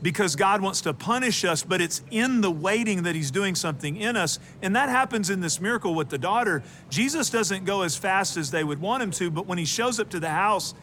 because 0.01 0.35
God 0.35 0.61
wants 0.61 0.81
to 0.81 0.93
punish 0.93 1.43
us, 1.43 1.63
but 1.63 1.81
it's 1.81 2.01
in 2.09 2.41
the 2.41 2.51
waiting 2.51 3.03
that 3.03 3.15
He's 3.15 3.31
doing 3.31 3.55
something 3.55 3.97
in 3.97 4.15
us. 4.15 4.39
And 4.61 4.75
that 4.75 4.89
happens 4.89 5.29
in 5.29 5.41
this 5.41 5.59
miracle 5.59 5.93
with 5.93 6.09
the 6.09 6.17
daughter. 6.17 6.63
Jesus 6.89 7.29
doesn't 7.29 7.65
go 7.65 7.81
as 7.81 7.97
fast 7.97 8.37
as 8.37 8.51
they 8.51 8.63
would 8.63 8.79
want 8.79 9.03
him 9.03 9.11
to, 9.11 9.29
but 9.29 9.45
when 9.45 9.57
He 9.57 9.65
shows 9.65 9.99
up 9.99 10.09
to 10.11 10.19
the 10.19 10.29
house, 10.29 10.73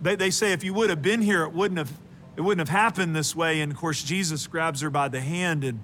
they, 0.00 0.14
they 0.14 0.30
say, 0.30 0.52
if 0.52 0.62
you 0.62 0.72
would 0.74 0.88
have 0.88 1.02
been 1.02 1.20
here, 1.20 1.42
it 1.42 1.52
wouldn't 1.52 1.78
have 1.78 1.92
it 2.36 2.40
wouldn't 2.40 2.66
have 2.66 2.74
happened 2.74 3.14
this 3.14 3.34
way. 3.34 3.60
And 3.60 3.72
of 3.72 3.78
course, 3.78 4.02
Jesus 4.02 4.46
grabs 4.46 4.80
her 4.80 4.90
by 4.90 5.08
the 5.08 5.20
hand 5.20 5.64
and 5.64 5.80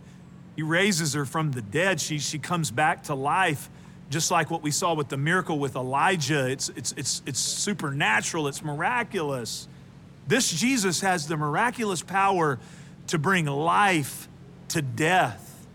he 0.54 0.62
raises 0.62 1.12
her 1.12 1.24
from 1.24 1.52
the 1.52 1.62
dead. 1.62 2.00
She, 2.00 2.18
she 2.18 2.38
comes 2.38 2.70
back 2.70 3.04
to 3.04 3.14
life, 3.14 3.68
just 4.08 4.30
like 4.30 4.50
what 4.50 4.62
we 4.62 4.70
saw 4.70 4.94
with 4.94 5.08
the 5.08 5.16
miracle 5.16 5.58
with 5.58 5.76
Elijah. 5.76 6.48
It's, 6.48 6.70
it's, 6.70 6.92
it's, 6.96 7.22
it's 7.26 7.38
supernatural, 7.38 8.48
it's 8.48 8.64
miraculous. 8.64 9.68
This 10.26 10.50
Jesus 10.50 11.02
has 11.02 11.28
the 11.28 11.36
miraculous 11.36 12.02
power 12.02 12.58
to 13.08 13.18
bring 13.18 13.46
life 13.46 14.28
to 14.68 14.82
death. 14.82 15.66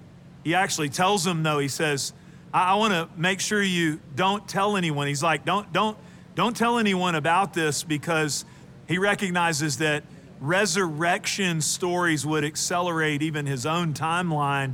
He 0.43 0.55
actually 0.55 0.89
tells 0.89 1.23
them, 1.23 1.43
though, 1.43 1.59
he 1.59 1.67
says, 1.67 2.13
I, 2.53 2.71
I 2.71 2.75
want 2.75 2.93
to 2.93 3.07
make 3.15 3.39
sure 3.39 3.61
you 3.61 3.99
don't 4.15 4.47
tell 4.47 4.75
anyone. 4.75 5.07
He's 5.07 5.23
like, 5.23 5.45
don't, 5.45 5.71
don't, 5.71 5.97
don't 6.33 6.57
tell 6.57 6.79
anyone 6.79 7.15
about 7.15 7.53
this 7.53 7.83
because 7.83 8.45
he 8.87 8.97
recognizes 8.97 9.77
that 9.77 10.03
resurrection 10.41 11.61
stories 11.61 12.25
would 12.25 12.43
accelerate 12.43 13.21
even 13.21 13.45
his 13.45 13.65
own 13.65 13.93
timeline. 13.93 14.73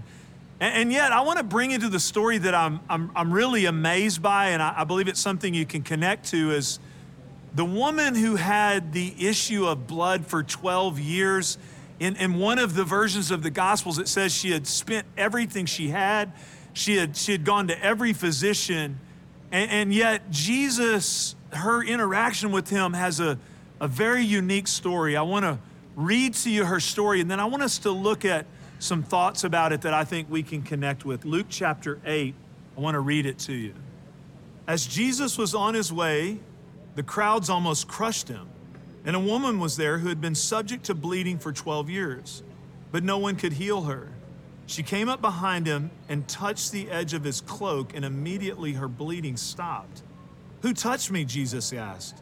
And, 0.60 0.92
yet, 0.92 1.12
I 1.12 1.22
want 1.22 1.38
to 1.38 1.44
bring 1.44 1.70
into 1.70 1.88
the 1.88 2.00
story 2.00 2.40
that 2.40 2.56
I'm, 2.56 2.80
I'm, 2.90 3.12
I'm 3.16 3.32
really 3.32 3.66
amazed 3.66 4.24
by, 4.24 4.48
and 4.48 4.64
I, 4.64 4.74
I 4.78 4.84
believe 4.86 5.08
it's 5.08 5.20
something 5.20 5.54
you 5.54 5.68
can 5.68 5.84
connect 5.84 6.30
to, 6.30 6.52
is 6.52 6.80
the 7.54 7.66
woman 7.66 8.16
who 8.16 8.38
had 8.38 8.92
the 8.92 9.14
issue 9.20 9.68
of 9.68 9.86
blood 9.86 10.26
for 10.26 10.42
12 10.42 11.00
years. 11.00 11.60
In, 12.00 12.16
in 12.16 12.40
one 12.40 12.58
of 12.58 12.74
the 12.74 12.84
versions 12.84 13.30
of 13.30 13.44
the 13.44 13.52
Gospels, 13.52 14.00
it 14.00 14.08
says 14.08 14.34
she 14.34 14.52
had 14.52 14.66
spent 14.66 15.06
everything 15.16 15.68
she 15.68 15.90
had. 15.90 16.32
She 16.74 16.96
had, 16.96 17.16
she 17.16 17.34
had 17.34 17.44
gone 17.44 17.68
to 17.68 17.84
every 17.84 18.14
physician. 18.14 19.00
And, 19.52 19.70
and 19.70 19.94
yet, 19.94 20.32
Jesus, 20.32 21.36
her 21.52 21.84
interaction 21.84 22.52
with 22.52 22.70
him 22.70 22.94
has 22.94 23.20
a, 23.20 23.38
a 23.80 23.88
very 23.88 24.24
unique 24.24 24.68
story. 24.68 25.16
I 25.16 25.22
want 25.22 25.46
to 25.46 25.60
read 25.96 26.34
to 26.36 26.50
you 26.50 26.66
her 26.66 26.80
story, 26.80 27.22
and 27.22 27.30
then 27.30 27.40
I 27.40 27.46
want 27.46 27.64
us 27.64 27.80
to 27.80 27.92
look 27.92 28.26
at 28.26 28.46
some 28.80 29.04
thoughts 29.04 29.44
about 29.44 29.74
it 29.74 29.82
that 29.82 29.94
I 29.94 30.04
think 30.04 30.30
we 30.30 30.44
can 30.44 30.62
connect 30.62 31.06
with. 31.06 31.26
Luke 31.26 31.48
chapter 31.50 32.00
8, 32.06 32.34
I 32.78 32.80
want 32.80 32.96
to 32.96 33.00
read 33.00 33.26
it 33.26 33.40
to 33.40 33.54
you. 33.54 33.74
As 34.68 34.86
Jesus 34.86 35.38
was 35.38 35.56
on 35.56 35.74
his 35.74 35.92
way, 35.92 36.40
the 36.96 37.04
crowds 37.04 37.50
almost 37.50 37.88
crushed 37.88 38.28
him, 38.28 38.48
and 39.06 39.16
a 39.16 39.20
woman 39.20 39.60
was 39.60 39.78
there 39.78 40.00
who 40.00 40.10
had 40.10 40.22
been 40.22 40.36
subject 40.36 40.86
to 40.86 40.96
bleeding 40.96 41.40
for 41.40 41.52
12 41.52 41.90
years, 41.90 42.44
but 42.92 43.04
no 43.04 43.18
one 43.18 43.36
could 43.36 43.54
heal 43.54 43.84
her. 43.84 44.10
She 44.66 44.84
came 44.84 45.08
up 45.08 45.22
behind 45.22 45.66
him 45.66 45.92
and 46.10 46.28
touched 46.28 46.72
the 46.72 46.92
edge 46.92 47.14
of 47.14 47.24
his 47.24 47.42
cloak, 47.42 47.96
and 47.96 48.04
immediately 48.04 48.74
her 48.74 48.88
bleeding 48.88 49.38
stopped. 49.38 50.04
Who 50.62 50.74
touched 50.74 51.10
me? 51.10 51.24
Jesus 51.24 51.72
asked. 51.72 52.22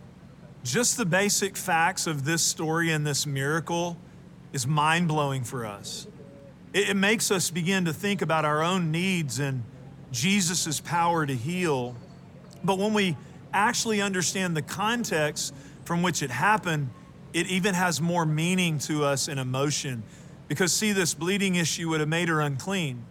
Just 0.63 0.97
the 0.97 1.05
basic 1.05 1.57
facts 1.57 2.05
of 2.05 2.23
this 2.23 2.43
story 2.43 2.91
and 2.91 3.05
this 3.05 3.25
miracle 3.25 3.97
is 4.53 4.67
mind 4.67 5.07
blowing 5.07 5.43
for 5.43 5.65
us. 5.65 6.07
It, 6.73 6.89
it, 6.89 6.95
makes 6.95 7.31
us 7.31 7.49
begin 7.49 7.85
to 7.85 7.93
think 7.93 8.21
about 8.21 8.45
our 8.45 8.61
own 8.61 8.91
needs 8.91 9.39
and 9.39 9.63
Jesus' 10.11 10.79
power 10.79 11.25
to 11.25 11.35
heal. 11.35 11.95
But 12.63 12.77
when 12.77 12.93
we 12.93 13.17
actually 13.53 14.01
understand 14.01 14.55
the 14.55 14.61
context 14.61 15.53
from 15.83 16.03
which 16.03 16.21
it 16.21 16.29
happened, 16.29 16.89
it 17.33 17.47
even 17.47 17.73
has 17.73 17.99
more 17.99 18.25
meaning 18.25 18.77
to 18.79 19.03
us 19.03 19.27
and 19.27 19.39
emotion. 19.39 20.03
Because, 20.47 20.71
see, 20.71 20.91
this 20.91 21.13
bleeding 21.13 21.55
issue 21.55 21.89
would 21.89 22.01
have 22.01 22.09
made 22.09 22.27
her 22.27 22.39
unclean. 22.39 23.03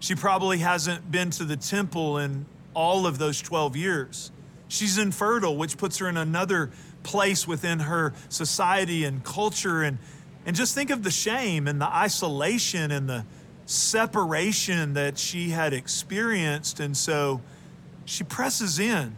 She 0.00 0.14
probably 0.14 0.58
hasn't 0.58 1.10
been 1.10 1.30
to 1.30 1.44
the 1.44 1.56
temple 1.56 2.18
in 2.18 2.44
all 2.74 3.06
of 3.06 3.18
those 3.18 3.40
12 3.40 3.76
years. 3.76 4.30
She's 4.68 4.98
infertile, 4.98 5.56
which 5.56 5.78
puts 5.78 5.98
her 5.98 6.08
in 6.08 6.16
another 6.16 6.70
place 7.08 7.48
within 7.48 7.78
her 7.80 8.12
society 8.28 9.04
and 9.04 9.24
culture. 9.24 9.82
And, 9.82 9.98
And 10.44 10.54
just 10.54 10.74
think 10.74 10.90
of 10.90 11.02
the 11.02 11.10
shame 11.10 11.66
and 11.66 11.80
the 11.80 11.88
isolation 11.88 12.90
and 12.90 13.08
the 13.08 13.24
separation 13.64 14.92
that 14.94 15.18
she 15.18 15.50
had 15.50 15.72
experienced. 15.72 16.80
And 16.80 16.94
so 16.94 17.40
she 18.04 18.24
presses 18.24 18.78
in. 18.78 19.14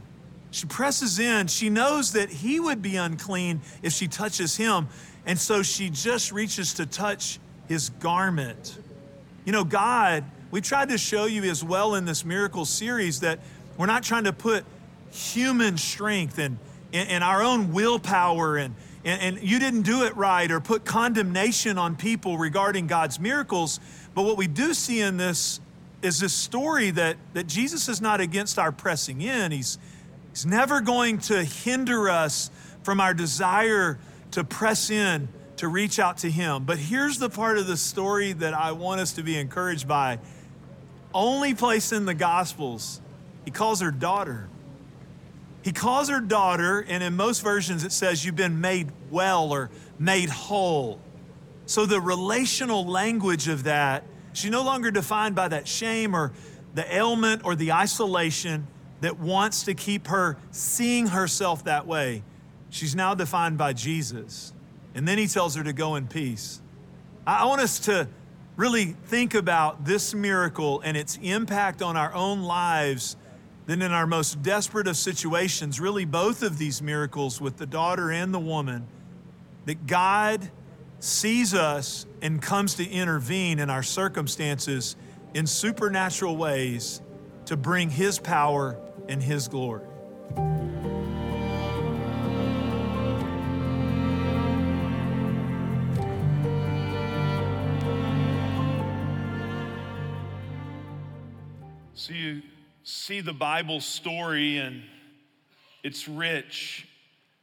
She 0.52 0.66
presses 0.66 1.18
in. 1.18 1.48
She 1.48 1.68
knows 1.68 2.12
that 2.12 2.30
he 2.30 2.60
would 2.60 2.80
be 2.80 2.96
unclean 2.96 3.60
if 3.82 3.92
she 3.92 4.06
touches 4.06 4.56
him. 4.56 4.86
And 5.26 5.38
so 5.38 5.62
she 5.62 5.90
just 5.90 6.32
reaches 6.32 6.74
to 6.74 6.86
touch 6.86 7.40
his 7.68 7.90
garment. 7.90 8.78
You 9.44 9.52
know, 9.52 9.64
God, 9.64 10.24
we 10.52 10.60
tried 10.60 10.90
to 10.90 10.98
show 10.98 11.26
you 11.26 11.42
as 11.44 11.62
well 11.64 11.96
in 11.96 12.04
this 12.04 12.24
miracle 12.24 12.64
series 12.64 13.20
that 13.20 13.40
we're 13.76 13.86
not 13.86 14.02
trying 14.04 14.24
to 14.24 14.32
put 14.32 14.64
human 15.10 15.76
strength 15.76 16.38
and, 16.38 16.58
and, 16.92 17.08
and 17.08 17.24
our 17.24 17.42
own 17.42 17.72
willpower 17.72 18.56
and, 18.56 18.74
and, 19.04 19.36
and 19.36 19.48
you 19.48 19.58
didn't 19.58 19.82
do 19.82 20.04
it 20.04 20.16
right 20.16 20.50
or 20.50 20.60
put 20.60 20.84
condemnation 20.84 21.78
on 21.78 21.96
people 21.96 22.36
regarding 22.36 22.86
God's 22.86 23.18
miracles. 23.18 23.80
But 24.14 24.22
what 24.22 24.36
we 24.36 24.46
do 24.46 24.74
see 24.74 25.00
in 25.00 25.16
this 25.16 25.60
is 26.02 26.20
this 26.20 26.32
story 26.32 26.90
that, 26.92 27.16
that 27.34 27.46
Jesus 27.46 27.88
is 27.88 28.00
not 28.00 28.20
against 28.20 28.58
our 28.58 28.72
pressing 28.72 29.20
in. 29.20 29.52
He's, 29.52 29.78
he's 30.30 30.46
never 30.46 30.80
going 30.80 31.18
to 31.18 31.44
hinder 31.44 32.08
us 32.08 32.50
from 32.82 33.00
our 33.00 33.14
desire 33.14 33.98
to 34.32 34.44
press 34.44 34.90
in, 34.90 35.28
to 35.56 35.68
reach 35.68 35.98
out 35.98 36.18
to 36.18 36.30
Him. 36.30 36.64
But 36.64 36.78
here's 36.78 37.18
the 37.18 37.28
part 37.28 37.58
of 37.58 37.66
the 37.66 37.76
story 37.76 38.32
that 38.32 38.54
I 38.54 38.72
want 38.72 39.00
us 39.00 39.12
to 39.14 39.22
be 39.22 39.36
encouraged 39.36 39.86
by. 39.86 40.18
Only 41.12 41.54
place 41.54 41.92
in 41.92 42.06
the 42.06 42.14
Gospels, 42.14 43.00
He 43.44 43.50
calls 43.50 43.80
her 43.80 43.90
daughter. 43.90 44.49
He 45.62 45.72
calls 45.72 46.08
her 46.08 46.20
daughter, 46.20 46.80
and 46.88 47.02
in 47.02 47.16
most 47.16 47.42
versions 47.42 47.84
it 47.84 47.92
says, 47.92 48.24
You've 48.24 48.36
been 48.36 48.60
made 48.60 48.90
well 49.10 49.52
or 49.52 49.70
made 49.98 50.30
whole. 50.30 51.00
So 51.66 51.86
the 51.86 52.00
relational 52.00 52.86
language 52.86 53.46
of 53.46 53.64
that, 53.64 54.04
she's 54.32 54.50
no 54.50 54.64
longer 54.64 54.90
defined 54.90 55.34
by 55.34 55.48
that 55.48 55.68
shame 55.68 56.14
or 56.16 56.32
the 56.74 56.94
ailment 56.94 57.44
or 57.44 57.54
the 57.54 57.72
isolation 57.72 58.66
that 59.02 59.18
wants 59.18 59.64
to 59.64 59.74
keep 59.74 60.08
her 60.08 60.36
seeing 60.50 61.08
herself 61.08 61.64
that 61.64 61.86
way. 61.86 62.22
She's 62.70 62.94
now 62.94 63.14
defined 63.14 63.58
by 63.58 63.72
Jesus. 63.72 64.52
And 64.94 65.06
then 65.06 65.18
he 65.18 65.26
tells 65.26 65.54
her 65.56 65.64
to 65.64 65.72
go 65.72 65.96
in 65.96 66.06
peace. 66.06 66.60
I 67.26 67.44
want 67.44 67.60
us 67.60 67.78
to 67.80 68.08
really 68.56 68.96
think 69.06 69.34
about 69.34 69.84
this 69.84 70.14
miracle 70.14 70.80
and 70.80 70.96
its 70.96 71.18
impact 71.22 71.82
on 71.82 71.96
our 71.96 72.12
own 72.14 72.42
lives 72.42 73.16
then, 73.66 73.82
in 73.82 73.92
our 73.92 74.06
most 74.06 74.42
desperate 74.42 74.88
of 74.88 74.96
situations, 74.96 75.78
really 75.78 76.04
both 76.04 76.42
of 76.42 76.58
these 76.58 76.82
miracles 76.82 77.40
with 77.40 77.56
the 77.56 77.66
daughter 77.66 78.10
and 78.10 78.34
the 78.34 78.40
woman, 78.40 78.86
that 79.66 79.86
God 79.86 80.50
sees 80.98 81.54
us 81.54 82.06
and 82.20 82.40
comes 82.42 82.74
to 82.74 82.88
intervene 82.88 83.58
in 83.58 83.70
our 83.70 83.82
circumstances 83.82 84.96
in 85.34 85.46
supernatural 85.46 86.36
ways 86.36 87.00
to 87.46 87.56
bring 87.56 87.90
His 87.90 88.18
power 88.18 88.76
and 89.08 89.22
His 89.22 89.48
glory. 89.48 89.84
See 103.00 103.22
the 103.22 103.32
Bible 103.32 103.80
story 103.80 104.58
and 104.58 104.82
it's 105.82 106.06
rich. 106.06 106.86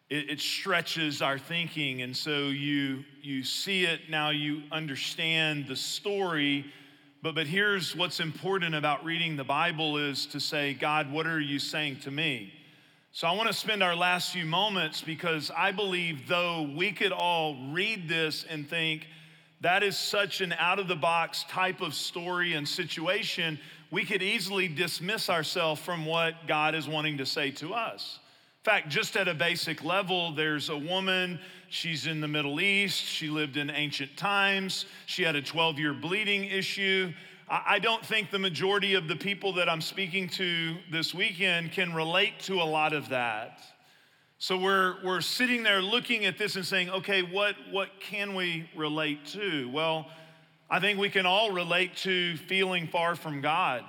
It, 0.08 0.30
it, 0.30 0.40
stretches 0.40 1.24
our 1.24 1.40
thinking. 1.40 2.04
And 2.04 2.16
so 2.16 2.50
you, 2.50 3.04
you 3.24 3.44
see 3.44 3.84
it, 3.84 4.02
now 4.08 4.30
you 4.30 4.62
understand 4.72 5.66
the 5.68 5.76
story. 5.76 6.64
But, 7.24 7.34
but 7.34 7.48
here's 7.48 7.96
what's 7.96 8.20
important 8.20 8.76
about 8.76 9.04
reading 9.04 9.36
the 9.36 9.44
Bible 9.44 9.98
is 9.98 10.28
to 10.28 10.40
say, 10.40 10.76
God, 10.76 11.12
what 11.12 11.26
are 11.26 11.40
you 11.40 11.58
saying 11.58 12.02
to 12.02 12.12
me? 12.12 12.54
So 13.12 13.28
I 13.28 13.32
want 13.32 13.48
to 13.48 13.54
spend 13.54 13.82
our 13.82 13.96
last 13.96 14.32
few 14.32 14.46
moments 14.46 15.02
because 15.02 15.50
I 15.58 15.72
believe 15.72 16.28
though 16.28 16.72
we 16.78 16.92
could 16.92 17.12
all 17.12 17.58
read 17.72 18.08
this 18.08 18.46
and 18.48 18.70
think 18.70 19.08
that 19.62 19.82
is 19.82 19.98
such 19.98 20.42
an 20.42 20.54
out 20.60 20.78
of 20.78 20.88
the 20.88 20.96
box 20.96 21.44
type 21.50 21.82
of 21.82 21.96
story 21.96 22.54
and 22.54 22.68
situation, 22.68 23.60
we 23.92 24.04
could 24.04 24.22
easily 24.22 24.68
dismiss 24.68 25.30
ourselves 25.30 25.82
from 25.82 26.06
what 26.06 26.48
God 26.48 26.76
is 26.76 26.88
wanting 26.88 27.18
to 27.18 27.26
say 27.26 27.52
to 27.52 27.74
us. 27.74 28.20
In 28.66 28.72
fact, 28.72 28.90
just 28.90 29.16
at 29.16 29.28
a 29.28 29.34
basic 29.34 29.84
level, 29.84 30.34
there's 30.34 30.70
a 30.70 30.78
woman, 30.78 31.40
she's 31.70 32.06
in 32.06 32.20
the 32.20 32.28
Middle 32.28 32.60
East, 32.60 33.02
she 33.02 33.30
lived 33.30 33.56
in 33.56 33.70
ancient 33.70 34.18
times, 34.18 34.86
she 35.06 35.24
had 35.24 35.36
a 35.36 35.42
12 35.42 35.80
year 35.80 35.94
bleeding 35.94 36.46
issue. 36.46 37.14
I 37.50 37.80
don't 37.80 38.06
think 38.06 38.30
the 38.30 38.40
majority 38.40 38.96
of 38.96 39.08
the 39.08 39.16
people 39.16 39.54
that 39.54 39.70
I'm 39.70 39.80
speaking 39.80 40.28
to 40.32 40.76
this 40.92 41.14
weekend 41.14 41.72
can 41.72 41.94
relate 41.94 42.42
to 42.42 42.56
a 42.56 42.66
lot 42.66 42.92
of 42.92 43.08
that. 43.08 43.62
So 44.38 44.58
we're, 44.58 44.96
we're 45.02 45.22
sitting 45.22 45.64
there 45.64 45.82
looking 45.82 46.26
at 46.26 46.38
this 46.38 46.58
and 46.58 46.66
saying, 46.66 46.90
okay, 46.90 47.24
what, 47.24 47.56
what 47.72 47.88
can 48.02 48.36
we 48.36 48.70
relate 48.76 49.26
to? 49.28 49.70
Well, 49.72 50.08
I 50.70 50.80
think 50.80 51.00
we 51.00 51.10
can 51.10 51.26
all 51.26 51.52
relate 51.52 51.96
to 51.98 52.36
feeling 52.38 52.88
far 52.88 53.16
from 53.16 53.42
God. 53.42 53.84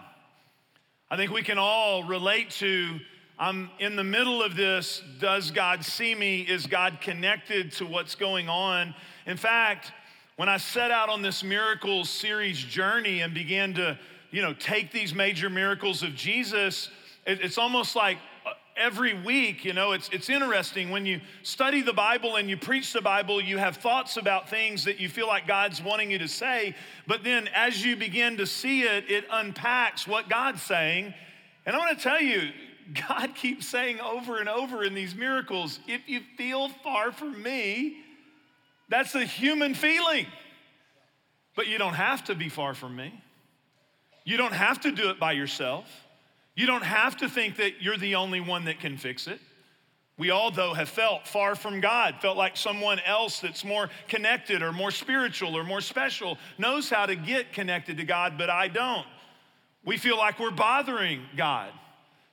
I 1.11 1.17
think 1.17 1.33
we 1.33 1.43
can 1.43 1.59
all 1.59 2.05
relate 2.05 2.51
to 2.51 3.01
I'm 3.41 3.71
in 3.79 3.95
the 3.95 4.03
middle 4.03 4.43
of 4.43 4.57
this. 4.57 5.01
Does 5.21 5.53
God 5.53 5.85
see 5.85 6.13
me? 6.13 6.41
Is 6.41 6.67
God 6.67 7.01
connected 7.01 7.71
to 7.73 7.87
what's 7.87 8.17
going 8.17 8.49
on? 8.49 8.97
In 9.27 9.37
fact, 9.37 9.93
when 10.35 10.49
I 10.49 10.57
set 10.57 10.91
out 10.91 11.09
on 11.09 11.23
this 11.23 11.45
miracle 11.45 12.05
series 12.05 12.59
journey 12.59 13.21
and 13.21 13.33
began 13.33 13.75
to, 13.75 13.97
you 14.33 14.43
know, 14.43 14.55
take 14.55 14.91
these 14.91 15.15
major 15.15 15.49
miracles 15.49 16.03
of 16.03 16.17
Jesus, 16.17 16.91
it's 17.27 17.59
almost 17.59 17.95
like 17.95 18.19
every 18.79 19.15
week, 19.15 19.65
you 19.65 19.73
know, 19.73 19.93
it's, 19.93 20.09
it's 20.11 20.29
interesting. 20.29 20.91
When 20.91 21.05
you 21.05 21.21
study 21.43 21.83
the 21.83 21.93
Bible 21.93 22.37
and 22.37 22.49
you 22.49 22.57
preach 22.57 22.93
the 22.93 23.03
Bible, 23.03 23.41
you 23.41 23.59
have 23.59 23.77
thoughts 23.77 24.17
about 24.17 24.49
things 24.49 24.85
that 24.85 25.01
you 25.01 25.09
feel 25.09 25.27
like 25.27 25.47
God's 25.47 25.83
wanting 25.83 26.11
you 26.11 26.19
to 26.19 26.29
say. 26.29 26.75
But 27.07 27.25
then 27.25 27.49
as 27.55 27.85
you 27.85 27.97
begin 27.97 28.37
to 28.39 28.47
see 28.47 28.83
it, 28.83 29.11
it 29.11 29.25
unpacks 29.31 30.07
what 30.07 30.29
God's 30.29 30.63
saying. 30.63 31.15
And 31.67 31.77
I 31.77 31.79
want 31.79 31.99
to 31.99 32.03
tell 32.03 32.21
you, 32.21 32.51
God 33.09 33.35
keeps 33.35 33.67
saying 33.67 34.01
over 34.01 34.39
and 34.39 34.49
over 34.49 34.83
in 34.83 34.95
these 34.95 35.15
miracles 35.15 35.81
if 35.87 36.09
you 36.09 36.21
feel 36.37 36.69
far 36.69 37.13
from 37.13 37.43
me, 37.43 37.99
that's 38.89 39.15
a 39.15 39.25
human 39.25 39.75
feeling. 39.75 40.27
But 41.55 41.67
you 41.67 41.77
don't 41.77 41.95
have 41.95 42.25
to 42.25 42.35
be 42.35 42.49
far 42.49 42.73
from 42.73 42.97
me. 42.97 43.21
You 44.25 44.37
don't 44.37 44.53
have 44.53 44.81
to 44.83 44.93
do 44.93 45.11
it 45.11 45.19
by 45.19 45.33
yourself. 45.33 45.87
You 46.59 46.67
don't 46.67 46.83
have 46.83 47.17
to 47.19 47.29
think 47.29 47.59
that 47.59 47.83
you're 47.83 47.97
the 47.97 48.17
only 48.17 48.41
one 48.41 48.65
that 48.65 48.81
can 48.81 48.97
fix 48.97 49.29
it. 49.29 49.39
We 50.19 50.31
all, 50.31 50.51
though, 50.51 50.75
have 50.75 50.89
felt 50.89 51.25
far 51.25 51.55
from 51.55 51.81
God, 51.81 52.17
felt 52.21 52.37
like 52.37 52.57
someone 52.57 52.99
else 53.07 53.39
that's 53.39 53.65
more 53.65 53.89
connected 54.09 54.61
or 54.61 54.73
more 54.73 54.91
spiritual 54.91 55.57
or 55.57 55.63
more 55.63 55.81
special 55.81 56.37
knows 56.59 56.91
how 56.91 57.07
to 57.07 57.15
get 57.15 57.53
connected 57.53 57.99
to 57.99 58.05
God, 58.05 58.37
but 58.37 58.51
I 58.51 58.67
don't. 58.67 59.07
We 59.85 59.99
feel 59.99 60.19
like 60.19 60.41
we're 60.41 60.51
bothering 60.51 61.23
God. 61.37 61.71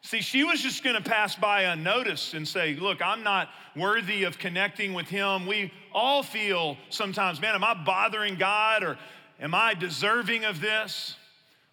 See, 0.01 0.21
she 0.21 0.43
was 0.43 0.59
just 0.59 0.83
gonna 0.83 1.01
pass 1.01 1.35
by 1.35 1.61
unnoticed 1.61 2.33
and 2.33 2.47
say, 2.47 2.73
Look, 2.73 3.03
I'm 3.03 3.21
not 3.21 3.49
worthy 3.75 4.23
of 4.23 4.39
connecting 4.39 4.95
with 4.95 5.05
Him. 5.05 5.45
We 5.45 5.71
all 5.93 6.23
feel 6.23 6.77
sometimes, 6.89 7.39
man, 7.39 7.53
am 7.53 7.63
I 7.63 7.75
bothering 7.75 8.37
God 8.37 8.83
or 8.83 8.97
am 9.39 9.53
I 9.53 9.75
deserving 9.75 10.45
of 10.45 10.61
this? 10.61 11.15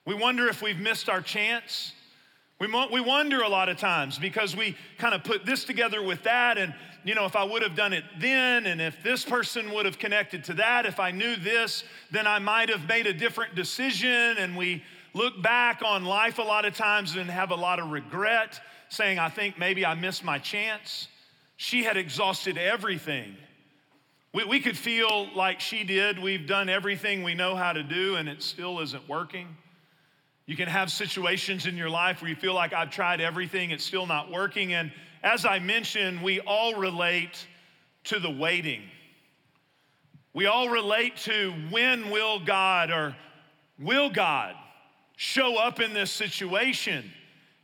We 0.04 0.14
wonder 0.14 0.48
if 0.48 0.60
we've 0.60 0.78
missed 0.78 1.08
our 1.08 1.22
chance. 1.22 1.94
We, 2.62 2.68
we 2.92 3.00
wonder 3.00 3.40
a 3.40 3.48
lot 3.48 3.68
of 3.68 3.76
times 3.76 4.20
because 4.20 4.54
we 4.54 4.76
kind 4.96 5.16
of 5.16 5.24
put 5.24 5.44
this 5.44 5.64
together 5.64 6.00
with 6.00 6.22
that, 6.22 6.58
and 6.58 6.72
you 7.02 7.16
know, 7.16 7.24
if 7.24 7.34
I 7.34 7.42
would 7.42 7.60
have 7.60 7.74
done 7.74 7.92
it 7.92 8.04
then, 8.20 8.66
and 8.66 8.80
if 8.80 9.02
this 9.02 9.24
person 9.24 9.72
would 9.72 9.84
have 9.84 9.98
connected 9.98 10.44
to 10.44 10.54
that, 10.54 10.86
if 10.86 11.00
I 11.00 11.10
knew 11.10 11.34
this, 11.34 11.82
then 12.12 12.24
I 12.24 12.38
might 12.38 12.68
have 12.68 12.86
made 12.86 13.08
a 13.08 13.12
different 13.12 13.56
decision. 13.56 14.36
And 14.38 14.56
we 14.56 14.84
look 15.12 15.42
back 15.42 15.82
on 15.84 16.04
life 16.04 16.38
a 16.38 16.42
lot 16.42 16.64
of 16.64 16.76
times 16.76 17.16
and 17.16 17.28
have 17.28 17.50
a 17.50 17.56
lot 17.56 17.80
of 17.80 17.90
regret, 17.90 18.60
saying, 18.90 19.18
I 19.18 19.28
think 19.28 19.58
maybe 19.58 19.84
I 19.84 19.94
missed 19.94 20.22
my 20.22 20.38
chance. 20.38 21.08
She 21.56 21.82
had 21.82 21.96
exhausted 21.96 22.56
everything. 22.56 23.34
We, 24.32 24.44
we 24.44 24.60
could 24.60 24.78
feel 24.78 25.26
like 25.34 25.58
she 25.58 25.82
did. 25.82 26.16
We've 26.16 26.46
done 26.46 26.68
everything 26.68 27.24
we 27.24 27.34
know 27.34 27.56
how 27.56 27.72
to 27.72 27.82
do, 27.82 28.14
and 28.14 28.28
it 28.28 28.40
still 28.40 28.78
isn't 28.78 29.08
working. 29.08 29.48
You 30.46 30.56
can 30.56 30.68
have 30.68 30.90
situations 30.90 31.66
in 31.66 31.76
your 31.76 31.90
life 31.90 32.20
where 32.20 32.28
you 32.28 32.36
feel 32.36 32.54
like 32.54 32.72
I've 32.72 32.90
tried 32.90 33.20
everything, 33.20 33.70
it's 33.70 33.84
still 33.84 34.06
not 34.06 34.30
working. 34.30 34.72
And 34.74 34.92
as 35.22 35.46
I 35.46 35.58
mentioned, 35.60 36.22
we 36.22 36.40
all 36.40 36.74
relate 36.74 37.46
to 38.04 38.18
the 38.18 38.30
waiting. 38.30 38.82
We 40.34 40.46
all 40.46 40.68
relate 40.68 41.16
to 41.18 41.52
when 41.70 42.10
will 42.10 42.40
God 42.40 42.90
or 42.90 43.14
will 43.78 44.10
God 44.10 44.54
show 45.16 45.56
up 45.56 45.78
in 45.80 45.94
this 45.94 46.10
situation? 46.10 47.10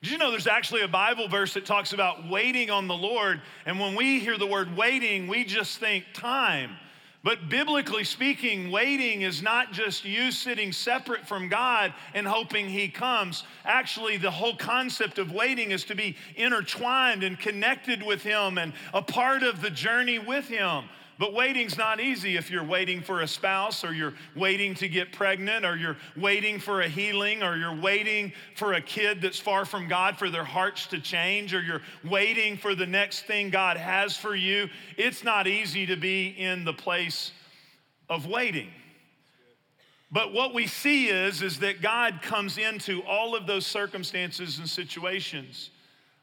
Did 0.03 0.13
you 0.13 0.19
know 0.19 0.31
there's 0.31 0.47
actually 0.47 0.83
a 0.83 0.89
Bible 0.89 1.29
verse 1.29 1.55
that 1.55 1.67
talks 1.67 1.93
about 1.93 2.29
waiting 2.29 2.71
on 2.71 2.87
the 2.87 2.95
Lord? 2.95 3.41
And 3.67 3.81
when 3.81 3.97
we 3.97 4.21
hear 4.21 4.39
the 4.39 4.47
word 4.47 4.77
waiting, 4.77 5.27
we 5.27 5.45
just 5.45 5.79
think 5.79 6.05
time. 6.15 6.77
But 7.25 7.49
biblically 7.49 8.05
speaking, 8.05 8.71
waiting 8.71 9.23
is 9.23 9.43
not 9.43 9.73
just 9.73 10.05
you 10.05 10.31
sitting 10.31 10.71
separate 10.73 11.27
from 11.27 11.49
God 11.49 11.93
and 12.15 12.27
hoping 12.27 12.69
He 12.69 12.89
comes. 12.89 13.43
Actually, 13.65 14.19
the 14.19 14.31
whole 14.31 14.57
concept 14.57 15.19
of 15.19 15.33
waiting 15.33 15.73
is 15.73 15.85
to 15.85 15.97
be 15.97 16.17
intertwined 16.37 17.25
and 17.25 17.39
connected 17.39 18.03
with 18.05 18.23
Him 18.23 18.57
and 18.57 18.73
a 18.95 19.03
part 19.03 19.43
of 19.43 19.61
the 19.61 19.71
journey 19.71 20.21
with 20.21 20.49
Him. 20.49 20.85
But 21.19 21.35
waiting's 21.35 21.77
not 21.77 21.99
easy 22.01 22.37
if 22.37 22.49
you're 22.49 22.65
waiting 22.65 23.01
for 23.01 23.23
a 23.23 23.27
spouse 23.27 23.83
or 23.83 23.93
you're 23.93 24.15
waiting 24.37 24.75
to 24.77 24.89
get 24.89 25.13
pregnant 25.13 25.65
or 25.65 25.77
you're 25.77 25.97
waiting 26.17 26.61
for 26.61 26.83
a 26.83 26.89
healing 26.89 27.43
or 27.43 27.57
you're 27.57 27.75
waiting 27.75 28.33
for 28.55 28.75
a 28.75 28.81
kid 28.81 29.21
that's 29.21 29.41
far 29.41 29.65
from 29.65 29.89
God 29.89 30.17
for 30.17 30.31
their 30.31 30.45
hearts 30.45 30.87
to 30.89 31.01
change 31.01 31.53
or 31.53 31.61
you're 31.61 31.83
waiting 32.05 32.57
for 32.57 32.77
the 32.77 32.87
next 32.87 33.23
thing 33.27 33.51
God 33.51 33.77
has 33.77 34.17
for 34.17 34.37
you. 34.37 34.69
It's 34.97 35.25
not 35.25 35.49
easy 35.49 35.87
to 35.87 35.97
be 35.97 36.29
in 36.29 36.65
the 36.65 36.73
place 36.73 37.33
of 38.09 38.27
waiting. 38.27 38.69
But 40.13 40.33
what 40.33 40.55
we 40.55 40.69
see 40.69 41.09
is 41.09 41.43
is 41.43 41.59
that 41.59 41.83
God 41.83 42.23
comes 42.23 42.59
into 42.59 43.03
all 43.03 43.35
of 43.35 43.49
those 43.49 43.67
circumstances 43.67 44.59
and 44.59 44.69
situations. 44.69 45.71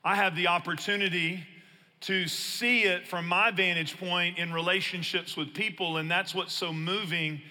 I 0.05 0.15
have 0.15 0.37
the 0.37 0.47
opportunity 0.47 1.43
to 2.01 2.27
see 2.27 2.83
it 2.83 3.07
from 3.07 3.27
my 3.27 3.51
vantage 3.51 3.97
point 3.97 4.37
in 4.37 4.53
relationships 4.53 5.35
with 5.35 5.53
people. 5.53 5.97
And 5.97 6.09
that's 6.09 6.35
what's 6.35 6.53
so 6.53 6.71
moving 6.71 7.41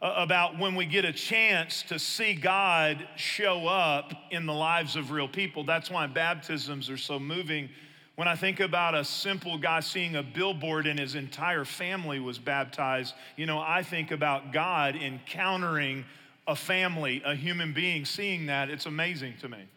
uh, 0.00 0.14
about 0.16 0.58
when 0.58 0.74
we 0.74 0.86
get 0.86 1.04
a 1.04 1.12
chance 1.12 1.82
to 1.82 1.98
see 1.98 2.34
God 2.34 3.06
show 3.16 3.66
up 3.66 4.12
in 4.30 4.46
the 4.46 4.52
lives 4.52 4.96
of 4.96 5.10
real 5.10 5.28
people. 5.28 5.64
That's 5.64 5.90
why 5.90 6.06
baptisms 6.06 6.88
are 6.88 6.96
so 6.96 7.18
moving. 7.18 7.68
When 8.14 8.28
I 8.28 8.34
think 8.34 8.60
about 8.60 8.94
a 8.94 9.04
simple 9.04 9.58
guy 9.58 9.80
seeing 9.80 10.16
a 10.16 10.22
billboard 10.22 10.86
and 10.86 10.98
his 10.98 11.14
entire 11.14 11.64
family 11.64 12.18
was 12.18 12.38
baptized, 12.38 13.14
you 13.36 13.46
know, 13.46 13.60
I 13.60 13.82
think 13.82 14.10
about 14.10 14.52
God 14.52 14.96
encountering 14.96 16.04
a 16.46 16.56
family, 16.56 17.22
a 17.24 17.34
human 17.34 17.72
being, 17.72 18.04
seeing 18.04 18.46
that. 18.46 18.70
It's 18.70 18.86
amazing 18.86 19.34
to 19.40 19.48
me. 19.48 19.68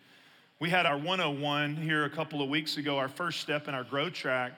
We 0.61 0.69
had 0.69 0.85
our 0.85 0.95
101 0.95 1.75
here 1.77 2.05
a 2.05 2.09
couple 2.11 2.43
of 2.43 2.47
weeks 2.47 2.77
ago, 2.77 2.99
our 2.99 3.09
first 3.09 3.39
step 3.39 3.67
in 3.67 3.73
our 3.73 3.83
growth 3.83 4.13
track. 4.13 4.51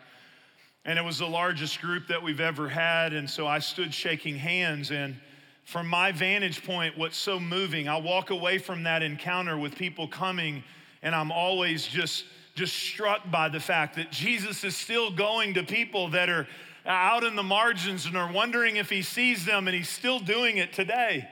And 0.83 0.99
it 0.99 1.01
was 1.01 1.19
the 1.19 1.25
largest 1.25 1.79
group 1.79 2.07
that 2.09 2.21
we've 2.21 2.41
ever 2.41 2.67
had. 2.67 3.13
And 3.13 3.29
so 3.29 3.47
I 3.47 3.59
stood 3.59 3.93
shaking 3.93 4.35
hands. 4.35 4.91
And 4.91 5.15
from 5.63 5.87
my 5.87 6.11
vantage 6.11 6.65
point, 6.65 6.97
what's 6.97 7.15
so 7.15 7.39
moving, 7.39 7.87
I 7.87 7.95
walk 8.01 8.31
away 8.31 8.57
from 8.57 8.83
that 8.83 9.01
encounter 9.01 9.57
with 9.57 9.75
people 9.77 10.09
coming, 10.09 10.65
and 11.03 11.15
I'm 11.15 11.31
always 11.31 11.87
just, 11.87 12.25
just 12.53 12.75
struck 12.75 13.31
by 13.31 13.47
the 13.47 13.61
fact 13.61 13.95
that 13.95 14.11
Jesus 14.11 14.65
is 14.65 14.75
still 14.75 15.09
going 15.09 15.53
to 15.53 15.63
people 15.63 16.09
that 16.09 16.27
are 16.27 16.49
out 16.85 17.23
in 17.23 17.37
the 17.37 17.43
margins 17.43 18.07
and 18.07 18.17
are 18.17 18.29
wondering 18.29 18.75
if 18.75 18.89
he 18.89 19.03
sees 19.03 19.45
them, 19.45 19.69
and 19.69 19.77
he's 19.77 19.87
still 19.87 20.19
doing 20.19 20.57
it 20.57 20.73
today. 20.73 21.29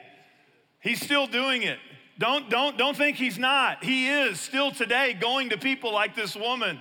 He's 0.80 1.02
still 1.02 1.28
doing 1.28 1.64
it. 1.64 1.80
Don't, 2.22 2.52
don't, 2.52 2.78
don't 2.78 2.96
think 2.96 3.18
he's 3.18 3.40
not. 3.40 3.84
He 3.84 4.08
is 4.08 4.40
still 4.40 4.70
today 4.70 5.18
going 5.20 5.50
to 5.50 5.58
people 5.58 5.92
like 5.92 6.16
this 6.16 6.36
woman 6.36 6.80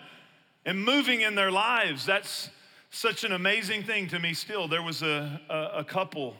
and 0.66 0.85
moving 0.85 1.22
in 1.22 1.35
their 1.35 1.50
lives. 1.50 2.05
That's 2.05 2.50
such 2.90 3.24
an 3.24 3.33
amazing 3.33 3.85
thing 3.85 4.07
to 4.09 4.18
me 4.18 4.35
still. 4.35 4.68
There 4.68 4.83
was 4.83 5.00
a, 5.00 5.40
a, 5.48 5.79
a 5.79 5.85
couple 5.85 6.37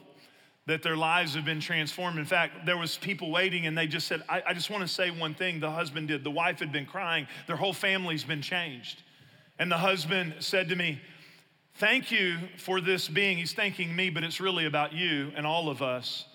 that 0.67 0.83
their 0.83 0.99
lives 0.99 1.35
have 1.35 1.47
been 1.47 1.61
transformed. 1.61 2.19
In 2.19 2.27
fact, 2.27 2.67
there 2.67 2.77
was 2.77 2.99
people 2.99 3.31
waiting 3.31 3.67
and 3.67 3.77
they 3.77 3.87
just 3.87 4.07
said, 4.07 4.23
I, 4.29 4.43
I 4.49 4.53
just 4.53 4.69
want 4.69 4.83
to 4.83 4.89
say 4.89 5.11
one 5.11 5.33
thing 5.33 5.61
the 5.61 5.71
husband 5.71 6.09
did. 6.09 6.23
The 6.23 6.31
wife 6.31 6.59
had 6.59 6.71
been 6.71 6.85
crying. 6.85 7.27
Their 7.47 7.57
whole 7.57 7.73
family's 7.73 8.25
been 8.25 8.43
changed. 8.43 9.03
And 9.59 9.73
the 9.73 9.79
husband 9.79 10.35
said 10.41 10.69
to 10.69 10.77
me, 10.77 11.01
Thank 11.77 12.11
you 12.11 12.37
for 12.59 12.83
this 12.83 13.09
being. 13.09 13.39
He's 13.39 13.55
thanking 13.55 13.97
me, 13.97 14.11
but 14.11 14.25
it's 14.25 14.41
really 14.41 14.67
about 14.67 14.93
you 14.93 15.33
and 15.35 15.47
all 15.47 15.71
of 15.71 15.81
us. 15.81 16.27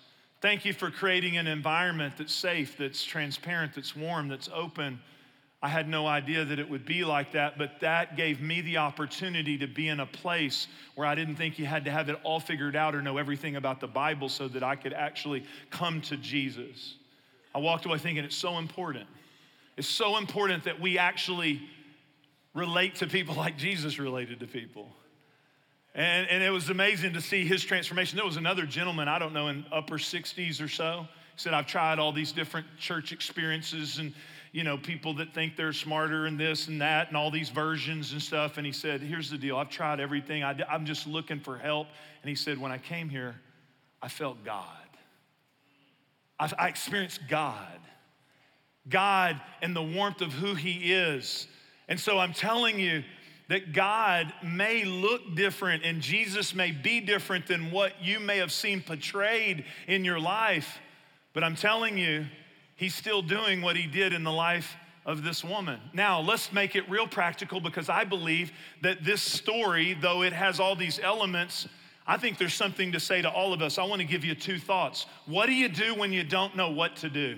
Thank 0.46 0.64
you 0.64 0.74
for 0.74 0.92
creating 0.92 1.38
an 1.38 1.48
environment 1.48 2.18
that's 2.20 2.32
safe, 2.32 2.78
that's 2.78 3.04
transparent, 3.04 3.74
that's 3.74 3.96
warm, 3.96 4.28
that's 4.28 4.48
open. 4.54 5.00
I 5.64 5.70
had 5.70 5.90
no 5.90 6.06
idea 6.06 6.46
that 6.46 6.60
it 6.60 6.70
would 6.70 6.86
be 6.86 7.04
like 7.04 7.32
that, 7.32 7.58
but 7.58 7.80
that 7.80 8.16
gave 8.16 8.42
me 8.42 8.62
the 8.62 8.78
opportunity 8.78 9.58
to 9.58 9.66
be 9.66 9.88
in 9.88 10.02
a 10.02 10.06
place 10.06 10.68
where 10.94 11.08
I 11.08 11.16
didn't 11.16 11.38
think 11.38 11.58
you 11.58 11.66
had 11.66 11.84
to 11.86 11.92
have 11.92 12.10
it 12.10 12.20
all 12.24 12.40
figured 12.40 12.76
out 12.76 12.94
or 12.94 13.02
know 13.02 13.18
everything 13.18 13.56
about 13.56 13.80
the 13.80 13.88
Bible 13.88 14.30
so 14.30 14.48
that 14.50 14.62
I 14.62 14.76
could 14.76 14.94
actually 14.94 15.46
come 15.72 16.00
to 16.02 16.16
Jesus. 16.16 16.94
I 17.56 17.58
walked 17.58 17.88
away 17.88 17.98
thinking 17.98 18.24
it's 18.24 18.36
so 18.36 18.60
important. 18.60 19.08
It's 19.78 19.88
so 19.88 20.16
important 20.16 20.66
that 20.66 20.80
we 20.80 21.00
actually 21.00 21.60
relate 22.54 22.94
to 22.98 23.08
people 23.08 23.34
like 23.34 23.58
Jesus 23.58 23.98
related 23.98 24.42
to 24.42 24.46
people. 24.46 24.92
And, 25.96 26.30
and 26.30 26.44
it 26.44 26.50
was 26.50 26.70
amazing 26.70 27.14
to 27.14 27.22
see 27.22 27.46
his 27.46 27.64
transformation. 27.64 28.18
There 28.18 28.26
was 28.26 28.36
another 28.36 28.66
gentleman, 28.66 29.08
I 29.08 29.18
don't 29.18 29.32
know, 29.32 29.48
in 29.48 29.66
upper 29.72 29.96
60s 29.96 30.62
or 30.62 30.68
so. 30.68 31.08
He 31.36 31.40
said, 31.42 31.54
I've 31.54 31.68
tried 31.68 32.00
all 32.00 32.12
these 32.12 32.34
different 32.34 32.68
church 32.78 33.14
experiences 33.14 33.98
and, 33.98 34.14
you 34.52 34.66
know, 34.66 34.78
people 34.78 35.14
that 35.16 35.34
think 35.34 35.56
they're 35.56 35.72
smarter 35.72 36.26
and 36.26 36.38
this 36.38 36.68
and 36.68 36.82
that 36.82 37.08
and 37.08 37.16
all 37.16 37.32
these 37.32 37.50
versions 37.50 38.12
and 38.12 38.22
stuff. 38.22 38.58
And 38.58 38.66
he 38.66 38.74
said, 38.74 39.02
Here's 39.02 39.30
the 39.30 39.38
deal 39.38 39.56
I've 39.56 39.70
tried 39.70 40.02
everything. 40.02 40.44
I, 40.44 40.58
I'm 40.70 40.86
just 40.86 41.08
looking 41.08 41.40
for 41.40 41.58
help. 41.58 41.88
And 42.22 42.30
he 42.30 42.36
said, 42.36 42.58
When 42.58 42.74
I 42.74 42.78
came 42.78 43.08
here, 43.08 43.36
I 44.02 44.10
felt 44.10 44.44
God. 44.44 44.66
I, 46.38 46.52
I 46.60 46.68
experienced 46.68 47.22
God. 47.30 47.80
God 48.90 49.40
and 49.62 49.74
the 49.74 49.82
warmth 49.82 50.22
of 50.22 50.34
who 50.34 50.56
he 50.56 50.94
is. 50.94 51.48
And 51.88 52.00
so 52.00 52.20
I'm 52.20 52.34
telling 52.34 52.80
you, 52.80 53.04
that 53.48 53.74
God 53.74 54.34
may 54.44 54.84
look 54.84 55.36
different 55.36 55.84
and 55.84 56.02
Jesus 56.02 56.56
may 56.56 56.72
be 56.72 57.00
different 57.00 57.48
than 57.48 57.72
what 57.72 57.94
you 58.02 58.20
may 58.20 58.38
have 58.38 58.52
seen 58.52 58.82
portrayed 58.82 59.66
in 59.88 60.04
your 60.04 60.20
life. 60.20 60.80
But 61.34 61.44
I'm 61.44 61.56
telling 61.56 61.98
you, 61.98 62.26
He's 62.76 62.96
still 62.96 63.22
doing 63.22 63.62
what 63.62 63.78
He 63.78 63.88
did 63.88 64.14
in 64.14 64.24
the 64.24 64.32
life 64.32 64.76
of 65.06 65.24
this 65.24 65.44
woman. 65.44 65.80
Now, 65.94 66.20
let's 66.20 66.52
make 66.52 66.76
it 66.76 66.90
real 66.90 67.08
practical 67.08 67.62
because 67.62 67.90
I 67.90 68.04
believe 68.04 68.52
that 68.82 69.04
this 69.04 69.22
story, 69.22 69.96
though 70.02 70.24
it 70.24 70.34
has 70.34 70.60
all 70.60 70.76
these 70.76 71.00
elements, 71.00 71.68
I 72.08 72.18
think 72.18 72.38
there's 72.38 72.54
something 72.54 72.92
to 72.92 73.00
say 73.00 73.22
to 73.22 73.30
all 73.30 73.54
of 73.54 73.62
us. 73.62 73.78
I 73.78 73.84
want 73.84 74.02
to 74.02 74.08
give 74.08 74.26
you 74.26 74.36
two 74.36 74.60
thoughts. 74.60 75.06
What 75.26 75.46
do 75.46 75.54
you 75.54 75.70
do 75.70 75.96
when 75.96 76.12
you 76.12 76.24
don't 76.24 76.56
know 76.56 76.72
what 76.72 76.96
to 76.98 77.10
do? 77.10 77.38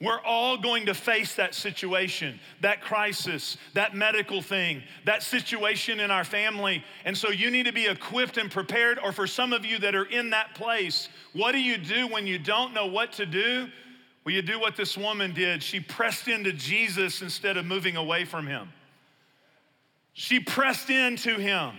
We're 0.00 0.20
all 0.20 0.56
going 0.56 0.86
to 0.86 0.94
face 0.94 1.34
that 1.34 1.54
situation, 1.54 2.40
that 2.62 2.80
crisis, 2.80 3.58
that 3.74 3.94
medical 3.94 4.40
thing, 4.40 4.82
that 5.04 5.22
situation 5.22 6.00
in 6.00 6.10
our 6.10 6.24
family. 6.24 6.82
And 7.04 7.16
so 7.16 7.28
you 7.28 7.50
need 7.50 7.66
to 7.66 7.72
be 7.72 7.86
equipped 7.86 8.38
and 8.38 8.50
prepared. 8.50 8.98
Or 8.98 9.12
for 9.12 9.26
some 9.26 9.52
of 9.52 9.66
you 9.66 9.78
that 9.80 9.94
are 9.94 10.06
in 10.06 10.30
that 10.30 10.54
place, 10.54 11.10
what 11.34 11.52
do 11.52 11.58
you 11.58 11.76
do 11.76 12.06
when 12.06 12.26
you 12.26 12.38
don't 12.38 12.72
know 12.72 12.86
what 12.86 13.12
to 13.14 13.26
do? 13.26 13.68
Well, 14.24 14.34
you 14.34 14.40
do 14.40 14.58
what 14.58 14.74
this 14.74 14.96
woman 14.96 15.34
did. 15.34 15.62
She 15.62 15.80
pressed 15.80 16.28
into 16.28 16.52
Jesus 16.52 17.20
instead 17.20 17.58
of 17.58 17.66
moving 17.66 17.96
away 17.96 18.24
from 18.24 18.46
him. 18.46 18.72
She 20.14 20.40
pressed 20.40 20.88
into 20.88 21.36
him. 21.36 21.72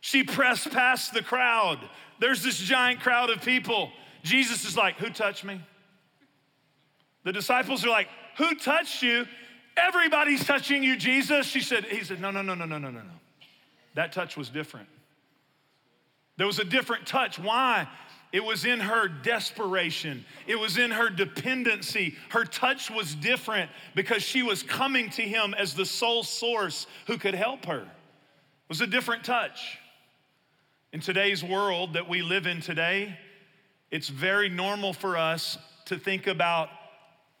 She 0.00 0.22
pressed 0.22 0.70
past 0.70 1.14
the 1.14 1.22
crowd. 1.22 1.78
There's 2.20 2.44
this 2.44 2.58
giant 2.58 3.00
crowd 3.00 3.28
of 3.28 3.42
people. 3.42 3.90
Jesus 4.22 4.64
is 4.64 4.76
like, 4.76 4.96
Who 4.98 5.10
touched 5.10 5.44
me? 5.44 5.60
The 7.24 7.32
disciples 7.32 7.84
are 7.84 7.90
like, 7.90 8.08
Who 8.38 8.54
touched 8.54 9.02
you? 9.02 9.26
Everybody's 9.76 10.44
touching 10.44 10.82
you, 10.82 10.96
Jesus. 10.96 11.46
She 11.46 11.60
said, 11.60 11.84
He 11.84 12.04
said, 12.04 12.20
No, 12.20 12.30
no, 12.30 12.42
no, 12.42 12.54
no, 12.54 12.64
no, 12.64 12.78
no, 12.78 12.90
no, 12.90 13.00
no. 13.00 13.20
That 13.94 14.12
touch 14.12 14.36
was 14.36 14.48
different. 14.48 14.88
There 16.36 16.46
was 16.46 16.58
a 16.58 16.64
different 16.64 17.06
touch. 17.06 17.38
Why? 17.38 17.88
It 18.32 18.44
was 18.44 18.64
in 18.64 18.78
her 18.80 19.08
desperation. 19.08 20.24
It 20.46 20.58
was 20.58 20.78
in 20.78 20.92
her 20.92 21.10
dependency. 21.10 22.16
Her 22.28 22.44
touch 22.44 22.90
was 22.90 23.14
different 23.14 23.70
because 23.94 24.22
she 24.22 24.42
was 24.42 24.62
coming 24.62 25.10
to 25.10 25.22
him 25.22 25.52
as 25.54 25.74
the 25.74 25.84
sole 25.84 26.22
source 26.22 26.86
who 27.06 27.18
could 27.18 27.34
help 27.34 27.66
her. 27.66 27.80
It 27.80 28.68
was 28.68 28.80
a 28.80 28.86
different 28.86 29.24
touch. 29.24 29.78
In 30.92 31.00
today's 31.00 31.42
world 31.42 31.94
that 31.94 32.08
we 32.08 32.22
live 32.22 32.46
in 32.46 32.60
today, 32.60 33.16
it's 33.90 34.08
very 34.08 34.48
normal 34.48 34.92
for 34.92 35.16
us 35.16 35.58
to 35.86 35.98
think 35.98 36.26
about 36.26 36.68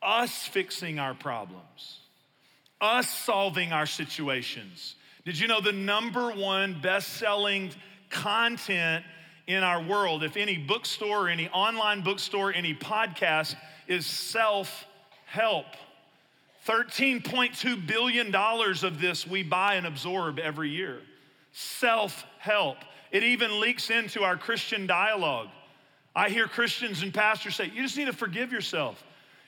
us 0.02 0.46
fixing 0.46 0.98
our 0.98 1.14
problems, 1.14 2.00
us 2.80 3.08
solving 3.08 3.72
our 3.72 3.86
situations. 3.86 4.96
Did 5.24 5.38
you 5.38 5.46
know 5.48 5.60
the 5.60 5.72
number 5.72 6.30
one 6.30 6.80
best 6.80 7.14
selling 7.14 7.70
content 8.08 9.04
in 9.46 9.62
our 9.62 9.82
world, 9.82 10.22
if 10.22 10.36
any 10.36 10.56
bookstore, 10.56 11.28
any 11.28 11.48
online 11.48 12.02
bookstore, 12.02 12.52
any 12.52 12.74
podcast, 12.74 13.56
is 13.86 14.06
self 14.06 14.86
help? 15.26 15.66
$13.2 16.66 17.86
billion 17.86 18.34
of 18.34 19.00
this 19.00 19.26
we 19.26 19.42
buy 19.42 19.74
and 19.74 19.86
absorb 19.86 20.38
every 20.38 20.70
year. 20.70 20.98
Self 21.52 22.24
help. 22.38 22.76
It 23.10 23.24
even 23.24 23.60
leaks 23.60 23.90
into 23.90 24.22
our 24.22 24.36
Christian 24.36 24.86
dialogue. 24.86 25.48
I 26.14 26.28
hear 26.28 26.46
Christians 26.46 27.02
and 27.02 27.12
pastors 27.12 27.56
say, 27.56 27.70
You 27.74 27.82
just 27.82 27.96
need 27.96 28.06
to 28.06 28.12
forgive 28.12 28.52
yourself. 28.52 29.02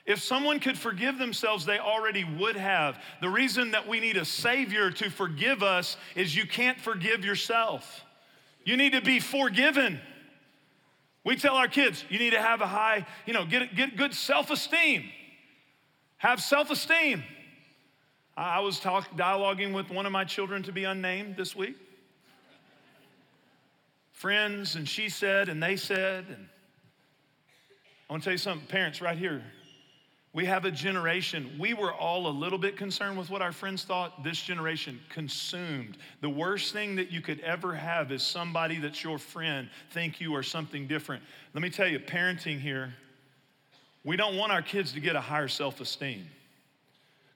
If 0.04 0.20
someone 0.20 0.58
could 0.58 0.76
forgive 0.76 1.18
themselves, 1.18 1.64
they 1.64 1.78
already 1.78 2.24
would 2.24 2.56
have. 2.56 3.00
The 3.20 3.28
reason 3.28 3.70
that 3.70 3.86
we 3.86 4.00
need 4.00 4.16
a 4.16 4.24
Savior 4.24 4.90
to 4.90 5.10
forgive 5.10 5.62
us 5.62 5.96
is 6.16 6.34
you 6.34 6.46
can't 6.46 6.80
forgive 6.80 7.24
yourself. 7.24 8.04
You 8.64 8.76
need 8.76 8.92
to 8.92 9.00
be 9.00 9.20
forgiven. 9.20 10.00
We 11.24 11.36
tell 11.36 11.54
our 11.54 11.68
kids, 11.68 12.04
you 12.08 12.18
need 12.18 12.32
to 12.32 12.42
have 12.42 12.60
a 12.60 12.66
high, 12.66 13.06
you 13.26 13.32
know, 13.32 13.44
get, 13.44 13.76
get 13.76 13.96
good 13.96 14.12
self 14.12 14.50
esteem. 14.50 15.04
Have 16.16 16.40
self 16.40 16.70
esteem. 16.70 17.22
I 18.36 18.60
was 18.60 18.80
talk, 18.80 19.16
dialoguing 19.16 19.72
with 19.72 19.90
one 19.90 20.06
of 20.06 20.12
my 20.12 20.24
children 20.24 20.62
to 20.64 20.72
be 20.72 20.84
unnamed 20.84 21.36
this 21.36 21.54
week. 21.54 21.76
Friends, 24.10 24.74
and 24.74 24.88
she 24.88 25.08
said, 25.08 25.48
and 25.48 25.62
they 25.62 25.76
said, 25.76 26.24
and 26.28 26.48
I 28.08 28.12
want 28.12 28.22
to 28.22 28.26
tell 28.26 28.32
you 28.32 28.38
something, 28.38 28.66
parents, 28.66 29.00
right 29.00 29.18
here. 29.18 29.42
We 30.34 30.46
have 30.46 30.64
a 30.64 30.70
generation, 30.70 31.56
we 31.58 31.74
were 31.74 31.92
all 31.92 32.26
a 32.26 32.32
little 32.32 32.58
bit 32.58 32.76
concerned 32.76 33.18
with 33.18 33.28
what 33.28 33.42
our 33.42 33.52
friends 33.52 33.84
thought. 33.84 34.24
This 34.24 34.40
generation 34.40 34.98
consumed. 35.10 35.98
The 36.22 36.30
worst 36.30 36.72
thing 36.72 36.96
that 36.96 37.10
you 37.10 37.20
could 37.20 37.40
ever 37.40 37.74
have 37.74 38.10
is 38.10 38.22
somebody 38.22 38.78
that's 38.78 39.04
your 39.04 39.18
friend 39.18 39.68
think 39.90 40.22
you 40.22 40.34
are 40.34 40.42
something 40.42 40.86
different. 40.86 41.22
Let 41.52 41.60
me 41.60 41.68
tell 41.68 41.86
you, 41.86 41.98
parenting 41.98 42.58
here, 42.58 42.94
we 44.04 44.16
don't 44.16 44.38
want 44.38 44.52
our 44.52 44.62
kids 44.62 44.92
to 44.92 45.00
get 45.00 45.16
a 45.16 45.20
higher 45.20 45.48
self 45.48 45.82
esteem. 45.82 46.26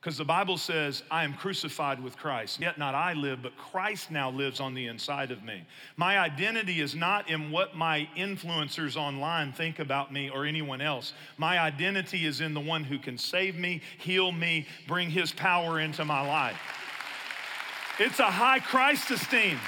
Because 0.06 0.18
the 0.18 0.24
Bible 0.24 0.56
says, 0.56 1.02
I 1.10 1.24
am 1.24 1.34
crucified 1.34 2.00
with 2.00 2.16
Christ. 2.16 2.60
Yet 2.60 2.78
not 2.78 2.94
I 2.94 3.14
live, 3.14 3.42
but 3.42 3.56
Christ 3.56 4.08
now 4.08 4.30
lives 4.30 4.60
on 4.60 4.72
the 4.72 4.86
inside 4.86 5.32
of 5.32 5.42
me. 5.42 5.64
My 5.96 6.20
identity 6.20 6.80
is 6.80 6.94
not 6.94 7.28
in 7.28 7.50
what 7.50 7.74
my 7.74 8.08
influencers 8.16 8.96
online 8.96 9.52
think 9.52 9.80
about 9.80 10.12
me 10.12 10.30
or 10.30 10.44
anyone 10.44 10.80
else. 10.80 11.12
My 11.38 11.58
identity 11.58 12.24
is 12.24 12.40
in 12.40 12.54
the 12.54 12.60
one 12.60 12.84
who 12.84 13.00
can 13.00 13.18
save 13.18 13.56
me, 13.56 13.82
heal 13.98 14.30
me, 14.30 14.68
bring 14.86 15.10
his 15.10 15.32
power 15.32 15.80
into 15.80 16.04
my 16.04 16.24
life. 16.24 16.60
It's 17.98 18.20
a 18.20 18.30
high 18.30 18.60
Christ 18.60 19.10
esteem. 19.10 19.58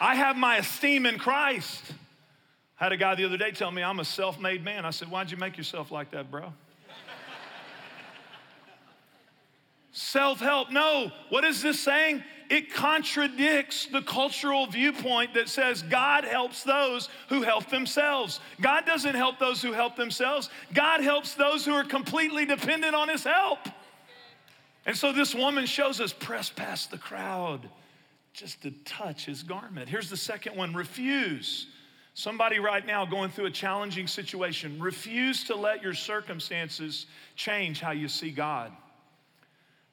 I 0.00 0.14
have 0.14 0.38
my 0.38 0.56
esteem 0.56 1.04
in 1.04 1.18
Christ. 1.18 1.82
I 2.80 2.84
had 2.84 2.92
a 2.92 2.96
guy 2.96 3.14
the 3.14 3.26
other 3.26 3.36
day 3.36 3.50
tell 3.50 3.70
me 3.70 3.82
I'm 3.82 4.00
a 4.00 4.04
self 4.06 4.40
made 4.40 4.64
man. 4.64 4.86
I 4.86 4.90
said, 4.92 5.10
Why'd 5.10 5.30
you 5.30 5.36
make 5.36 5.58
yourself 5.58 5.90
like 5.90 6.12
that, 6.12 6.30
bro? 6.30 6.54
Self 9.96 10.40
help. 10.40 10.70
No. 10.70 11.10
What 11.30 11.44
is 11.44 11.62
this 11.62 11.80
saying? 11.80 12.22
It 12.48 12.72
contradicts 12.72 13.86
the 13.86 14.02
cultural 14.02 14.66
viewpoint 14.66 15.34
that 15.34 15.48
says 15.48 15.82
God 15.82 16.24
helps 16.24 16.62
those 16.62 17.08
who 17.28 17.42
help 17.42 17.70
themselves. 17.70 18.38
God 18.60 18.86
doesn't 18.86 19.16
help 19.16 19.40
those 19.40 19.60
who 19.60 19.72
help 19.72 19.96
themselves, 19.96 20.50
God 20.72 21.00
helps 21.00 21.34
those 21.34 21.64
who 21.64 21.72
are 21.72 21.84
completely 21.84 22.46
dependent 22.46 22.94
on 22.94 23.08
His 23.08 23.24
help. 23.24 23.58
And 24.84 24.96
so 24.96 25.12
this 25.12 25.34
woman 25.34 25.66
shows 25.66 26.00
us 26.00 26.12
press 26.12 26.48
past 26.48 26.92
the 26.92 26.98
crowd 26.98 27.68
just 28.32 28.62
to 28.62 28.70
touch 28.84 29.24
his 29.24 29.42
garment. 29.42 29.88
Here's 29.88 30.10
the 30.10 30.16
second 30.16 30.56
one 30.56 30.74
refuse. 30.74 31.66
Somebody 32.14 32.60
right 32.60 32.86
now 32.86 33.04
going 33.04 33.30
through 33.30 33.46
a 33.46 33.50
challenging 33.50 34.06
situation, 34.06 34.78
refuse 34.80 35.44
to 35.44 35.56
let 35.56 35.82
your 35.82 35.92
circumstances 35.92 37.06
change 37.34 37.80
how 37.80 37.90
you 37.90 38.08
see 38.08 38.30
God. 38.30 38.72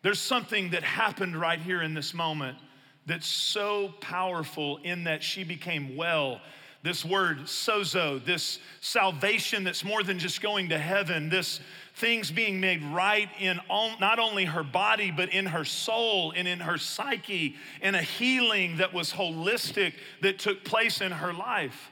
There's 0.04 0.20
something 0.20 0.72
that 0.72 0.84
happened 0.84 1.40
right 1.40 1.60
here 1.60 1.82
in 1.82 1.94
this 1.94 2.14
moment 2.14 2.58
that's 3.06 3.26
so 3.26 3.94
powerful 4.02 4.78
in 4.84 5.06
that 5.06 5.24
she 5.24 5.44
became 5.44 5.96
well. 5.96 6.42
This 6.84 7.06
word, 7.06 7.44
sozo, 7.44 8.24
this 8.24 8.60
salvation 8.82 9.64
that's 9.64 9.86
more 9.86 10.04
than 10.04 10.20
just 10.20 10.42
going 10.42 10.70
to 10.70 10.78
heaven, 10.78 11.30
this 11.30 11.62
things 11.96 12.30
being 12.30 12.60
made 12.60 12.84
right 12.84 13.30
in 13.40 13.60
all, 13.70 13.98
not 14.00 14.20
only 14.20 14.44
her 14.44 14.64
body, 14.64 15.10
but 15.10 15.30
in 15.30 15.46
her 15.46 15.64
soul 15.64 16.34
and 16.36 16.50
in 16.50 16.60
her 16.60 16.78
psyche, 16.78 17.56
and 17.82 17.96
a 17.96 18.02
healing 18.02 18.78
that 18.78 18.94
was 18.94 19.14
holistic 19.14 19.94
that 20.22 20.40
took 20.40 20.66
place 20.66 21.00
in 21.00 21.14
her 21.14 21.32
life. 21.32 21.90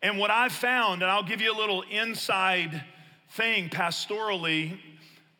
And 0.00 0.18
what 0.18 0.30
I've 0.30 0.52
found, 0.52 1.02
and 1.02 1.10
I'll 1.10 1.24
give 1.24 1.40
you 1.40 1.52
a 1.52 1.58
little 1.58 1.82
inside 1.82 2.84
thing 3.30 3.68
pastorally 3.68 4.78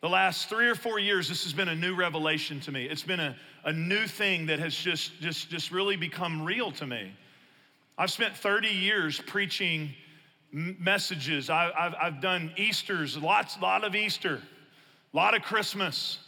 the 0.01 0.09
last 0.09 0.49
three 0.49 0.67
or 0.67 0.75
four 0.75 0.99
years, 0.99 1.27
this 1.27 1.43
has 1.43 1.53
been 1.53 1.69
a 1.69 1.75
new 1.75 1.95
revelation 1.95 2.59
to 2.61 2.71
me. 2.71 2.85
It's 2.85 3.03
been 3.03 3.19
a, 3.19 3.35
a 3.63 3.73
new 3.73 4.05
thing 4.05 4.45
that 4.47 4.59
has 4.59 4.75
just, 4.75 5.19
just, 5.19 5.49
just 5.49 5.71
really 5.71 5.95
become 5.95 6.43
real 6.43 6.71
to 6.73 6.85
me. 6.85 7.11
I've 7.97 8.11
spent 8.11 8.37
30 8.37 8.67
years 8.67 9.19
preaching 9.19 9.89
messages. 10.51 11.49
I, 11.49 11.71
have 11.75 11.95
I've 11.99 12.21
done 12.21 12.51
Easters, 12.57 13.17
lots, 13.17 13.59
lot 13.59 13.83
of 13.83 13.95
Easter, 13.95 14.41
a 15.13 15.17
lot 15.17 15.35
of 15.35 15.41
Christmas. 15.41 16.19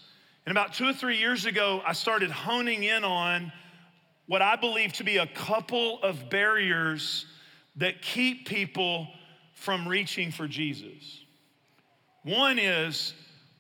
And 0.45 0.51
about 0.51 0.73
two 0.73 0.88
or 0.88 0.93
three 0.93 1.17
years 1.17 1.45
ago, 1.45 1.82
I 1.86 1.93
started 1.93 2.32
honing 2.32 2.84
in 2.84 3.03
on 3.03 3.51
what 4.25 4.41
I 4.41 4.55
believe 4.55 4.93
to 4.93 5.03
be 5.03 5.17
a 5.17 5.27
couple 5.27 6.01
of 6.01 6.29
barriers 6.29 7.27
that 7.75 8.01
keep 8.01 8.47
people 8.47 9.08
from 9.53 9.88
reaching 9.88 10.32
for 10.32 10.47
Jesus. 10.47 11.23
One 12.23 12.58
is 12.58 13.13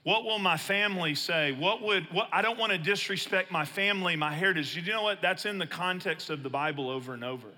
what 0.09 0.23
will 0.25 0.39
my 0.39 0.57
family 0.57 1.13
say? 1.13 1.51
What 1.51 1.83
would, 1.83 2.11
what, 2.11 2.29
I 2.31 2.41
don't 2.41 2.57
want 2.57 2.71
to 2.71 2.79
disrespect 2.79 3.51
my 3.51 3.63
family, 3.63 4.15
my 4.15 4.33
heritage. 4.33 4.75
You 4.75 4.91
know 4.91 5.03
what? 5.03 5.21
That's 5.21 5.45
in 5.45 5.59
the 5.59 5.67
context 5.67 6.31
of 6.31 6.41
the 6.41 6.49
Bible 6.49 6.89
over 6.89 7.13
and 7.13 7.23
over. 7.23 7.49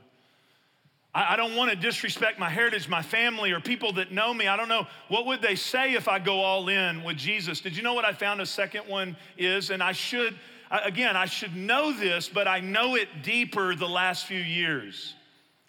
I, 1.16 1.32
I 1.32 1.36
don't 1.38 1.56
want 1.56 1.72
to 1.72 1.78
disrespect 1.78 2.40
my 2.40 2.50
heritage, 2.50 2.90
my 2.90 3.04
family, 3.04 3.54
or 3.54 3.62
people 3.62 3.94
that 3.94 4.12
know 4.12 4.34
me. 4.34 4.50
I 4.50 4.58
don't 4.58 4.68
know. 4.68 4.86
What 5.08 5.28
would 5.28 5.42
they 5.42 5.56
say 5.56 5.94
if 5.94 6.10
I 6.10 6.20
go 6.20 6.42
all 6.42 6.68
in 6.68 7.06
with 7.06 7.16
Jesus? 7.16 7.62
Did 7.62 7.78
you 7.78 7.84
know 7.84 7.94
what 7.94 8.04
I 8.04 8.12
found 8.12 8.42
a 8.42 8.46
second 8.46 8.82
one 8.86 9.16
is? 9.38 9.70
And 9.70 9.82
I 9.82 9.94
should, 9.94 10.36
again, 10.70 11.16
I 11.16 11.28
should 11.28 11.56
know 11.56 11.94
this, 11.94 12.28
but 12.28 12.50
I 12.50 12.60
know 12.60 12.96
it 12.96 13.08
deeper 13.24 13.76
the 13.76 13.88
last 13.88 14.26
few 14.26 14.42
years. 14.42 15.16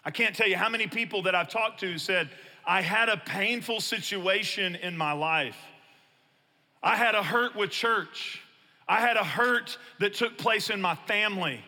I 0.03 0.11
can't 0.11 0.35
tell 0.35 0.49
you 0.49 0.57
how 0.57 0.67
many 0.67 0.87
people 0.87 1.21
that 1.21 1.33
I've 1.33 1.47
talked 1.47 1.79
to 1.79 1.97
said, 1.97 2.29
I 2.65 2.81
had 2.81 3.07
a 3.07 3.15
painful 3.15 3.79
situation 3.79 4.75
in 4.75 4.97
my 4.97 5.13
life. 5.13 5.55
I 6.83 6.97
had 6.97 7.15
a 7.15 7.23
hurt 7.23 7.55
with 7.55 7.71
church. 7.71 8.41
I 8.87 8.99
had 8.99 9.15
a 9.15 9.23
hurt 9.23 9.77
that 9.99 10.13
took 10.13 10.37
place 10.37 10.69
in 10.69 10.81
my 10.81 10.95
family. 11.07 11.61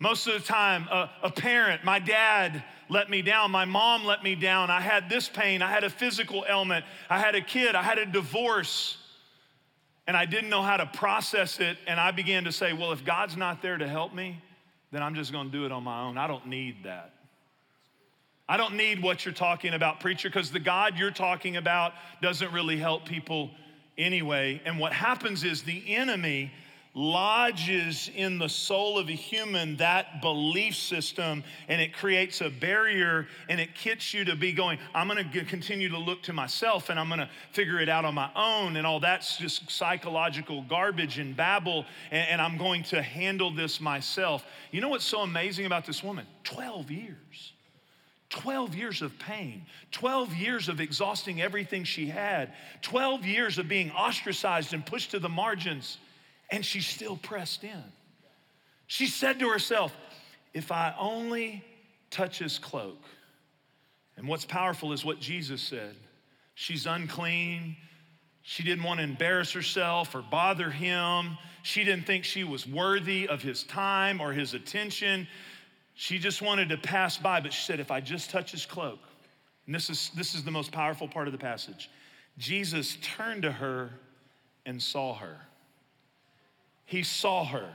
Most 0.00 0.26
of 0.26 0.34
the 0.34 0.40
time, 0.40 0.88
a, 0.90 1.08
a, 1.22 1.30
parent, 1.30 1.84
my 1.84 2.00
dad 2.00 2.64
let 2.88 3.08
me 3.08 3.22
down, 3.22 3.52
my 3.52 3.64
mom 3.64 4.04
let 4.04 4.24
me 4.24 4.34
down. 4.34 4.68
I 4.70 4.80
had 4.80 5.08
this 5.08 5.28
pain, 5.28 5.62
I 5.62 5.70
had 5.70 5.84
a 5.84 5.90
physical 5.90 6.44
ailment, 6.48 6.84
I 7.08 7.20
had 7.20 7.36
a 7.36 7.40
kid, 7.40 7.76
I 7.76 7.82
had 7.82 7.98
a 7.98 8.04
divorce, 8.04 8.98
and 10.06 10.16
I 10.16 10.26
didn't 10.26 10.50
know 10.50 10.62
how 10.62 10.76
to 10.76 10.86
process 10.86 11.60
it. 11.60 11.78
And 11.86 12.00
I 12.00 12.10
began 12.10 12.44
to 12.44 12.52
say, 12.52 12.72
well, 12.72 12.92
if 12.92 13.04
God's 13.04 13.36
not 13.36 13.62
there 13.62 13.78
to 13.78 13.88
help 13.88 14.12
me, 14.12 14.42
then 14.90 15.02
I'm 15.02 15.14
just 15.14 15.32
gonna 15.32 15.48
do 15.48 15.64
it 15.64 15.72
on 15.72 15.84
my 15.84 16.02
own. 16.02 16.18
I 16.18 16.26
don't 16.26 16.48
need 16.48 16.84
that. 16.84 17.12
I 18.48 18.56
don't 18.56 18.74
need 18.74 19.02
what 19.02 19.24
you're 19.24 19.32
talking 19.32 19.72
about, 19.72 20.00
preacher, 20.00 20.28
because 20.28 20.50
the 20.50 20.60
God 20.60 20.98
you're 20.98 21.10
talking 21.12 21.56
about 21.56 21.94
doesn't 22.20 22.52
really 22.52 22.76
help 22.76 23.06
people 23.06 23.52
anyway. 23.98 24.60
And 24.64 24.78
what 24.78 24.92
happens 24.92 25.44
is 25.44 25.62
the 25.62 25.94
enemy 25.94 26.52
lodges 26.94 28.08
in 28.14 28.38
the 28.38 28.48
soul 28.48 28.98
of 28.98 29.08
a 29.08 29.12
human 29.12 29.76
that 29.76 30.22
belief 30.22 30.76
system 30.76 31.42
and 31.66 31.80
it 31.80 31.92
creates 31.92 32.40
a 32.40 32.48
barrier 32.48 33.26
and 33.48 33.60
it 33.60 33.68
gets 33.82 34.14
you 34.14 34.24
to 34.24 34.36
be 34.36 34.52
going 34.52 34.78
i'm 34.94 35.08
going 35.08 35.28
to 35.28 35.44
continue 35.44 35.88
to 35.88 35.98
look 35.98 36.22
to 36.22 36.32
myself 36.32 36.90
and 36.90 37.00
i'm 37.00 37.08
going 37.08 37.18
to 37.18 37.28
figure 37.50 37.80
it 37.80 37.88
out 37.88 38.04
on 38.04 38.14
my 38.14 38.30
own 38.36 38.76
and 38.76 38.86
all 38.86 39.00
that's 39.00 39.38
just 39.38 39.68
psychological 39.68 40.62
garbage 40.68 41.18
and 41.18 41.36
babble 41.36 41.84
and, 42.12 42.28
and 42.28 42.40
i'm 42.40 42.56
going 42.56 42.84
to 42.84 43.02
handle 43.02 43.52
this 43.52 43.80
myself 43.80 44.44
you 44.70 44.80
know 44.80 44.88
what's 44.88 45.04
so 45.04 45.22
amazing 45.22 45.66
about 45.66 45.84
this 45.84 46.00
woman 46.00 46.24
12 46.44 46.92
years 46.92 47.53
12 48.34 48.74
years 48.74 49.00
of 49.00 49.16
pain, 49.20 49.64
12 49.92 50.34
years 50.34 50.68
of 50.68 50.80
exhausting 50.80 51.40
everything 51.40 51.84
she 51.84 52.06
had, 52.06 52.52
12 52.82 53.24
years 53.24 53.58
of 53.58 53.68
being 53.68 53.92
ostracized 53.92 54.74
and 54.74 54.84
pushed 54.84 55.12
to 55.12 55.20
the 55.20 55.28
margins, 55.28 55.98
and 56.50 56.64
she 56.64 56.80
still 56.80 57.16
pressed 57.16 57.62
in. 57.62 57.84
She 58.88 59.06
said 59.06 59.38
to 59.38 59.48
herself, 59.48 59.94
If 60.52 60.72
I 60.72 60.94
only 60.98 61.64
touch 62.10 62.40
his 62.40 62.58
cloak. 62.58 63.00
And 64.16 64.26
what's 64.26 64.44
powerful 64.44 64.92
is 64.92 65.04
what 65.04 65.20
Jesus 65.20 65.62
said 65.62 65.94
she's 66.54 66.86
unclean. 66.86 67.76
She 68.42 68.62
didn't 68.62 68.84
want 68.84 68.98
to 68.98 69.04
embarrass 69.04 69.52
herself 69.52 70.14
or 70.14 70.22
bother 70.22 70.70
him. 70.70 71.38
She 71.62 71.82
didn't 71.82 72.06
think 72.06 72.24
she 72.24 72.44
was 72.44 72.66
worthy 72.66 73.26
of 73.26 73.42
his 73.42 73.64
time 73.64 74.20
or 74.20 74.32
his 74.32 74.52
attention. 74.52 75.26
She 75.94 76.18
just 76.18 76.42
wanted 76.42 76.68
to 76.70 76.76
pass 76.76 77.16
by, 77.16 77.40
but 77.40 77.52
she 77.52 77.62
said, 77.62 77.80
If 77.80 77.90
I 77.90 78.00
just 78.00 78.30
touch 78.30 78.50
his 78.50 78.66
cloak, 78.66 78.98
and 79.66 79.74
this 79.74 79.88
is, 79.88 80.10
this 80.16 80.34
is 80.34 80.44
the 80.44 80.50
most 80.50 80.72
powerful 80.72 81.08
part 81.08 81.26
of 81.28 81.32
the 81.32 81.38
passage 81.38 81.90
Jesus 82.36 82.98
turned 83.00 83.42
to 83.42 83.52
her 83.52 83.90
and 84.66 84.82
saw 84.82 85.14
her. 85.14 85.36
He 86.84 87.02
saw 87.02 87.44
her 87.44 87.70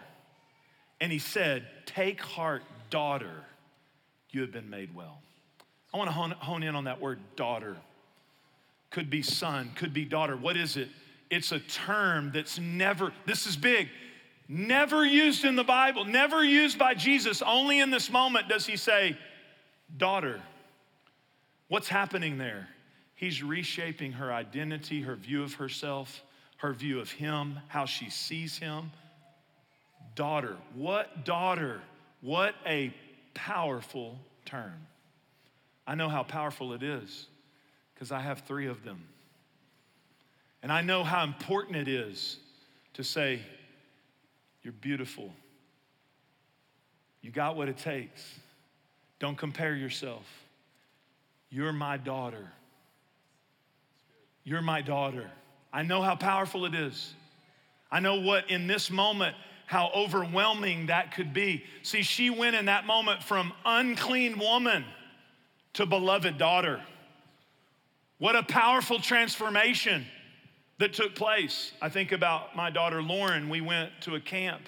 and 0.99 1.11
he 1.11 1.19
said, 1.19 1.65
Take 1.85 2.21
heart, 2.21 2.63
daughter, 2.89 3.43
you 4.31 4.41
have 4.41 4.51
been 4.51 4.69
made 4.69 4.93
well. 4.93 5.21
I 5.93 5.97
want 5.97 6.09
to 6.09 6.13
hone, 6.13 6.31
hone 6.31 6.63
in 6.63 6.75
on 6.75 6.83
that 6.83 7.01
word, 7.01 7.19
daughter. 7.35 7.77
Could 8.91 9.09
be 9.09 9.21
son, 9.21 9.71
could 9.75 9.93
be 9.93 10.03
daughter. 10.03 10.35
What 10.35 10.57
is 10.57 10.75
it? 10.77 10.89
It's 11.29 11.51
a 11.51 11.59
term 11.59 12.31
that's 12.33 12.59
never, 12.59 13.13
this 13.25 13.45
is 13.45 13.55
big 13.55 13.87
never 14.49 15.05
used 15.05 15.45
in 15.45 15.55
the 15.55 15.63
Bible, 15.63 16.03
never 16.03 16.43
used 16.43 16.77
by 16.79 16.95
Jesus. 16.95 17.41
Only 17.41 17.79
in 17.79 17.91
this 17.91 18.11
moment 18.11 18.49
does 18.49 18.65
he 18.65 18.75
say, 18.75 19.15
Daughter. 19.95 20.41
What's 21.67 21.87
happening 21.87 22.37
there? 22.37 22.67
He's 23.15 23.43
reshaping 23.43 24.13
her 24.13 24.33
identity, 24.33 25.01
her 25.01 25.15
view 25.15 25.43
of 25.43 25.55
herself, 25.55 26.23
her 26.57 26.73
view 26.73 26.99
of 26.99 27.11
him, 27.11 27.59
how 27.67 27.85
she 27.85 28.09
sees 28.09 28.57
him. 28.57 28.91
Daughter. 30.15 30.57
What 30.73 31.25
daughter? 31.25 31.81
What 32.21 32.55
a 32.65 32.93
powerful 33.33 34.19
term. 34.45 34.87
I 35.85 35.95
know 35.95 36.09
how 36.09 36.23
powerful 36.23 36.73
it 36.73 36.83
is 36.83 37.27
because 37.93 38.11
I 38.11 38.19
have 38.19 38.41
three 38.41 38.67
of 38.67 38.83
them. 38.83 39.03
And 40.61 40.71
I 40.71 40.81
know 40.81 41.03
how 41.03 41.23
important 41.23 41.77
it 41.77 41.87
is 41.87 42.37
to 42.93 43.03
say, 43.03 43.39
You're 44.63 44.73
beautiful. 44.73 45.33
You 47.21 47.31
got 47.31 47.55
what 47.55 47.69
it 47.69 47.77
takes. 47.77 48.23
Don't 49.19 49.37
compare 49.37 49.75
yourself. 49.75 50.25
You're 51.49 51.73
my 51.73 51.97
daughter. 51.97 52.51
You're 54.43 54.61
my 54.61 54.81
daughter. 54.81 55.29
I 55.71 55.83
know 55.83 56.01
how 56.01 56.15
powerful 56.15 56.65
it 56.65 56.73
is. 56.73 57.13
I 57.91 57.99
know 57.99 58.21
what 58.21 58.49
in 58.49 58.67
this 58.67 58.89
moment, 58.89 59.35
how 59.65 59.91
overwhelming 59.95 60.87
that 60.87 61.13
could 61.13 61.33
be. 61.33 61.63
See, 61.83 62.01
she 62.01 62.29
went 62.29 62.55
in 62.55 62.65
that 62.65 62.85
moment 62.85 63.23
from 63.23 63.53
unclean 63.65 64.39
woman 64.39 64.85
to 65.73 65.85
beloved 65.85 66.37
daughter. 66.37 66.81
What 68.17 68.35
a 68.35 68.43
powerful 68.43 68.99
transformation 68.99 70.05
that 70.79 70.93
took 70.93 71.13
place. 71.13 71.73
I 71.81 71.89
think 71.89 72.11
about 72.11 72.55
my 72.55 72.69
daughter 72.69 73.01
Lauren. 73.01 73.49
We 73.49 73.61
went 73.61 73.91
to 74.01 74.15
a 74.15 74.19
camp. 74.19 74.61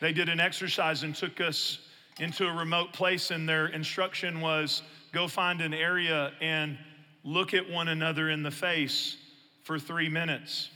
They 0.00 0.12
did 0.12 0.28
an 0.28 0.40
exercise 0.40 1.02
and 1.02 1.14
took 1.14 1.40
us 1.40 1.80
into 2.18 2.46
a 2.46 2.52
remote 2.52 2.92
place, 2.92 3.30
and 3.30 3.48
their 3.48 3.66
instruction 3.66 4.40
was 4.40 4.82
go 5.12 5.28
find 5.28 5.60
an 5.60 5.74
area 5.74 6.32
and 6.40 6.78
look 7.24 7.54
at 7.54 7.68
one 7.68 7.88
another 7.88 8.30
in 8.30 8.42
the 8.42 8.50
face 8.50 9.16
for 9.62 9.78
three 9.78 10.08
minutes. 10.08 10.70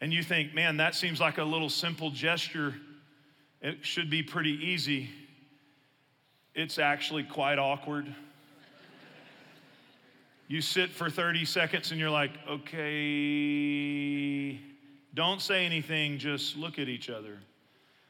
And 0.00 0.12
you 0.12 0.22
think, 0.22 0.54
man, 0.54 0.78
that 0.78 0.94
seems 0.94 1.20
like 1.20 1.38
a 1.38 1.44
little 1.44 1.68
simple 1.68 2.10
gesture. 2.10 2.74
It 3.60 3.84
should 3.84 4.08
be 4.08 4.22
pretty 4.22 4.52
easy. 4.52 5.10
It's 6.54 6.78
actually 6.78 7.24
quite 7.24 7.58
awkward. 7.58 8.14
You 10.50 10.60
sit 10.60 10.90
for 10.90 11.08
30 11.08 11.44
seconds 11.44 11.92
and 11.92 12.00
you're 12.00 12.10
like, 12.10 12.32
okay, 12.48 12.80
don't 15.14 15.40
say 15.40 15.64
anything, 15.64 16.18
just 16.18 16.56
look 16.56 16.80
at 16.80 16.88
each 16.88 17.08
other. 17.08 17.38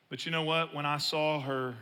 But 0.09 0.25
you 0.25 0.33
know 0.33 0.45
what? 0.45 0.75
When 0.75 0.87
I 0.87 0.97
saw 0.97 1.39
her 1.43 1.75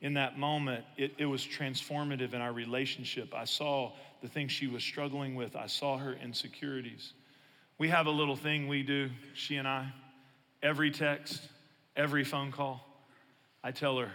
in 0.00 0.14
that 0.14 0.38
moment, 0.38 0.86
it, 0.96 1.12
it 1.18 1.26
was 1.26 1.42
transformative 1.42 2.32
in 2.32 2.40
our 2.40 2.54
relationship. 2.54 3.34
I 3.34 3.44
saw 3.44 3.92
the 4.22 4.28
things 4.28 4.52
she 4.52 4.68
was 4.68 4.82
struggling 4.82 5.34
with, 5.34 5.54
I 5.54 5.66
saw 5.66 5.98
her 5.98 6.14
insecurities. 6.14 7.12
We 7.76 7.88
have 7.88 8.06
a 8.06 8.10
little 8.10 8.36
thing 8.36 8.68
we 8.68 8.82
do, 8.84 9.10
she 9.34 9.56
and 9.56 9.68
I. 9.68 9.92
Every 10.62 10.90
text, 10.90 11.42
every 11.94 12.24
phone 12.24 12.52
call, 12.52 12.80
I 13.62 13.70
tell 13.70 13.98
her, 13.98 14.12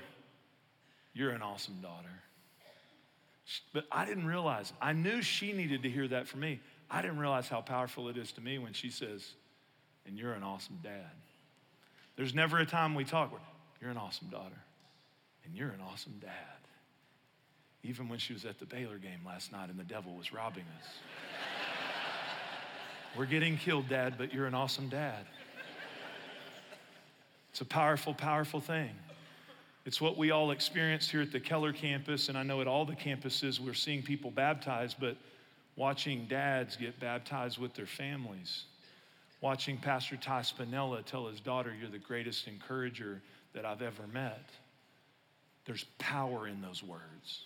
You're 1.14 1.30
an 1.30 1.44
awesome 1.44 1.80
daughter. 1.80 2.10
But 3.74 3.86
I 3.92 4.06
didn't 4.06 4.26
realize, 4.26 4.74
I 4.82 4.94
knew 4.94 5.22
she 5.22 5.54
needed 5.54 5.84
to 5.84 5.90
hear 5.90 6.08
that 6.08 6.28
from 6.28 6.42
me. 6.42 6.60
I 6.90 7.02
didn't 7.02 7.20
realize 7.20 7.48
how 7.48 7.62
powerful 7.62 8.10
it 8.10 8.18
is 8.18 8.32
to 8.34 8.42
me 8.42 8.58
when 8.58 8.74
she 8.74 8.90
says, 8.90 9.34
and 10.06 10.18
you're 10.18 10.34
an 10.34 10.44
awesome 10.44 10.80
dad. 10.84 11.12
There's 12.16 12.34
never 12.34 12.60
a 12.60 12.66
time 12.66 12.96
we 12.96 13.06
talk 13.06 13.32
where 13.32 13.42
you're 13.82 13.92
an 13.92 13.98
awesome 13.98 14.28
daughter 14.28 14.64
and 15.46 15.56
you're 15.56 15.70
an 15.70 15.82
awesome 15.92 16.18
dad. 16.22 16.32
Even 17.84 18.10
when 18.10 18.20
she 18.20 18.34
was 18.34 18.46
at 18.46 18.60
the 18.60 18.66
Baylor 18.66 18.98
game 18.98 19.22
last 19.26 19.52
night 19.52 19.70
and 19.70 19.80
the 19.80 19.84
devil 19.84 20.16
was 20.16 20.32
robbing 20.32 20.66
us. 20.80 20.88
We're 23.18 23.26
getting 23.26 23.58
killed, 23.58 23.90
Dad, 23.90 24.16
but 24.18 24.34
you're 24.34 24.46
an 24.46 24.54
awesome 24.54 24.88
dad. 24.88 25.26
It's 27.52 27.62
a 27.62 27.66
powerful, 27.66 28.14
powerful 28.14 28.62
thing. 28.62 28.92
It's 29.84 30.00
what 30.00 30.18
we 30.18 30.30
all 30.30 30.52
experience 30.52 31.10
here 31.10 31.22
at 31.22 31.32
the 31.32 31.40
Keller 31.40 31.74
campus, 31.74 32.30
and 32.30 32.38
I 32.38 32.44
know 32.44 32.62
at 32.62 32.68
all 32.68 32.86
the 32.86 32.96
campuses 32.96 33.60
we're 33.60 33.74
seeing 33.74 34.04
people 34.04 34.30
baptized, 34.30 34.98
but 35.00 35.18
watching 35.76 36.26
dads 36.26 36.76
get 36.76 37.00
baptized 37.00 37.58
with 37.58 37.74
their 37.74 37.88
families. 37.88 38.66
Watching 39.42 39.78
Pastor 39.78 40.18
Ty 40.18 40.42
Spinella 40.42 41.04
tell 41.04 41.26
his 41.28 41.40
daughter, 41.40 41.74
You're 41.80 41.90
the 41.90 41.98
greatest 41.98 42.48
encourager 42.48 43.22
that 43.54 43.66
I've 43.66 43.82
ever 43.82 44.06
met. 44.14 44.50
There's 45.66 45.86
power 45.98 46.48
in 46.48 46.62
those 46.62 46.84
words. 46.84 47.46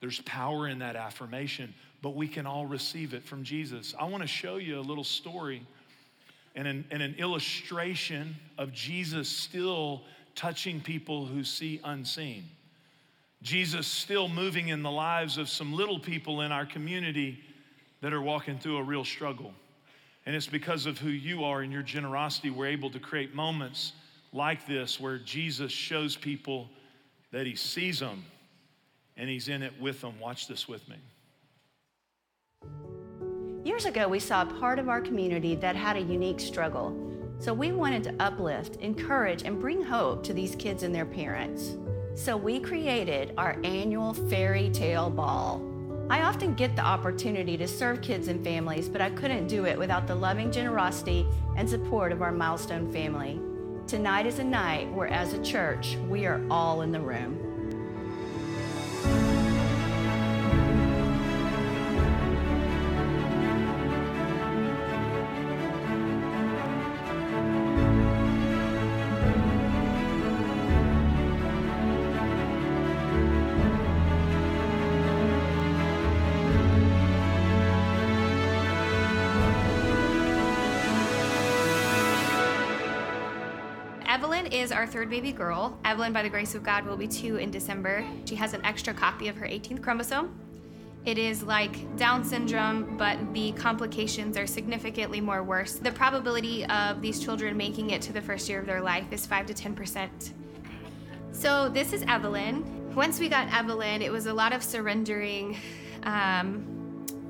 There's 0.00 0.20
power 0.22 0.66
in 0.66 0.80
that 0.80 0.96
affirmation, 0.96 1.72
but 2.02 2.16
we 2.16 2.26
can 2.26 2.44
all 2.44 2.66
receive 2.66 3.14
it 3.14 3.22
from 3.22 3.44
Jesus. 3.44 3.94
I 3.98 4.04
want 4.04 4.22
to 4.22 4.26
show 4.26 4.56
you 4.56 4.78
a 4.78 4.82
little 4.82 5.04
story 5.04 5.64
and 6.56 6.66
an, 6.66 6.84
and 6.90 7.02
an 7.02 7.14
illustration 7.18 8.34
of 8.58 8.72
Jesus 8.72 9.28
still 9.28 10.02
touching 10.36 10.80
people 10.80 11.26
who 11.26 11.42
see 11.42 11.80
unseen. 11.82 12.44
Jesus 13.42 13.86
still 13.86 14.28
moving 14.28 14.68
in 14.68 14.82
the 14.82 14.90
lives 14.90 15.38
of 15.38 15.48
some 15.48 15.72
little 15.72 15.98
people 15.98 16.42
in 16.42 16.52
our 16.52 16.66
community 16.66 17.40
that 18.00 18.12
are 18.12 18.22
walking 18.22 18.58
through 18.58 18.76
a 18.76 18.82
real 18.82 19.04
struggle. 19.04 19.52
And 20.26 20.34
it's 20.34 20.46
because 20.46 20.86
of 20.86 20.98
who 20.98 21.08
you 21.08 21.44
are 21.44 21.62
and 21.62 21.72
your 21.72 21.82
generosity, 21.82 22.50
we're 22.50 22.66
able 22.66 22.90
to 22.90 22.98
create 22.98 23.34
moments 23.34 23.92
like 24.32 24.66
this 24.66 25.00
where 25.00 25.18
Jesus 25.18 25.72
shows 25.72 26.16
people 26.16 26.68
that 27.32 27.46
he 27.46 27.54
sees 27.54 28.00
them 28.00 28.24
and 29.16 29.30
he's 29.30 29.48
in 29.48 29.62
it 29.62 29.72
with 29.80 30.00
them. 30.00 30.18
Watch 30.20 30.48
this 30.48 30.68
with 30.68 30.86
me. 30.88 30.96
Years 33.64 33.84
ago, 33.84 34.08
we 34.08 34.18
saw 34.18 34.42
a 34.42 34.46
part 34.46 34.78
of 34.78 34.88
our 34.88 35.00
community 35.00 35.54
that 35.56 35.74
had 35.74 35.96
a 35.96 36.00
unique 36.00 36.40
struggle. 36.40 37.05
So 37.38 37.52
we 37.52 37.72
wanted 37.72 38.02
to 38.04 38.14
uplift, 38.18 38.76
encourage, 38.76 39.42
and 39.42 39.60
bring 39.60 39.82
hope 39.82 40.22
to 40.24 40.32
these 40.32 40.56
kids 40.56 40.82
and 40.82 40.94
their 40.94 41.06
parents. 41.06 41.76
So 42.14 42.36
we 42.36 42.60
created 42.60 43.34
our 43.36 43.58
annual 43.62 44.14
fairy 44.14 44.70
tale 44.70 45.10
ball. 45.10 45.62
I 46.08 46.22
often 46.22 46.54
get 46.54 46.76
the 46.76 46.82
opportunity 46.82 47.56
to 47.56 47.68
serve 47.68 48.00
kids 48.00 48.28
and 48.28 48.42
families, 48.42 48.88
but 48.88 49.00
I 49.00 49.10
couldn't 49.10 49.48
do 49.48 49.66
it 49.66 49.78
without 49.78 50.06
the 50.06 50.14
loving 50.14 50.50
generosity 50.50 51.26
and 51.56 51.68
support 51.68 52.12
of 52.12 52.22
our 52.22 52.32
milestone 52.32 52.90
family. 52.90 53.40
Tonight 53.86 54.26
is 54.26 54.38
a 54.38 54.44
night 54.44 54.90
where, 54.92 55.08
as 55.08 55.32
a 55.32 55.42
church, 55.42 55.96
we 56.08 56.24
are 56.26 56.44
all 56.50 56.82
in 56.82 56.90
the 56.90 57.00
room. 57.00 57.45
Evelyn 84.16 84.46
is 84.46 84.72
our 84.72 84.86
third 84.86 85.10
baby 85.10 85.30
girl. 85.30 85.78
Evelyn, 85.84 86.10
by 86.10 86.22
the 86.22 86.30
grace 86.30 86.54
of 86.54 86.62
God, 86.62 86.86
will 86.86 86.96
be 86.96 87.06
two 87.06 87.36
in 87.36 87.50
December. 87.50 88.02
She 88.24 88.34
has 88.36 88.54
an 88.54 88.64
extra 88.64 88.94
copy 88.94 89.28
of 89.28 89.36
her 89.36 89.46
18th 89.46 89.82
chromosome. 89.82 90.40
It 91.04 91.18
is 91.18 91.42
like 91.42 91.94
Down 91.98 92.24
syndrome, 92.24 92.96
but 92.96 93.18
the 93.34 93.52
complications 93.52 94.38
are 94.38 94.46
significantly 94.46 95.20
more 95.20 95.42
worse. 95.42 95.74
The 95.74 95.92
probability 95.92 96.64
of 96.64 97.02
these 97.02 97.22
children 97.22 97.58
making 97.58 97.90
it 97.90 98.00
to 98.02 98.14
the 98.14 98.22
first 98.22 98.48
year 98.48 98.58
of 98.58 98.64
their 98.64 98.80
life 98.80 99.04
is 99.10 99.26
5 99.26 99.48
to 99.48 99.52
10%. 99.52 100.08
So, 101.32 101.68
this 101.68 101.92
is 101.92 102.02
Evelyn. 102.08 102.94
Once 102.94 103.20
we 103.20 103.28
got 103.28 103.52
Evelyn, 103.52 104.00
it 104.00 104.10
was 104.10 104.24
a 104.24 104.32
lot 104.32 104.54
of 104.54 104.62
surrendering 104.62 105.58
um, 106.04 106.62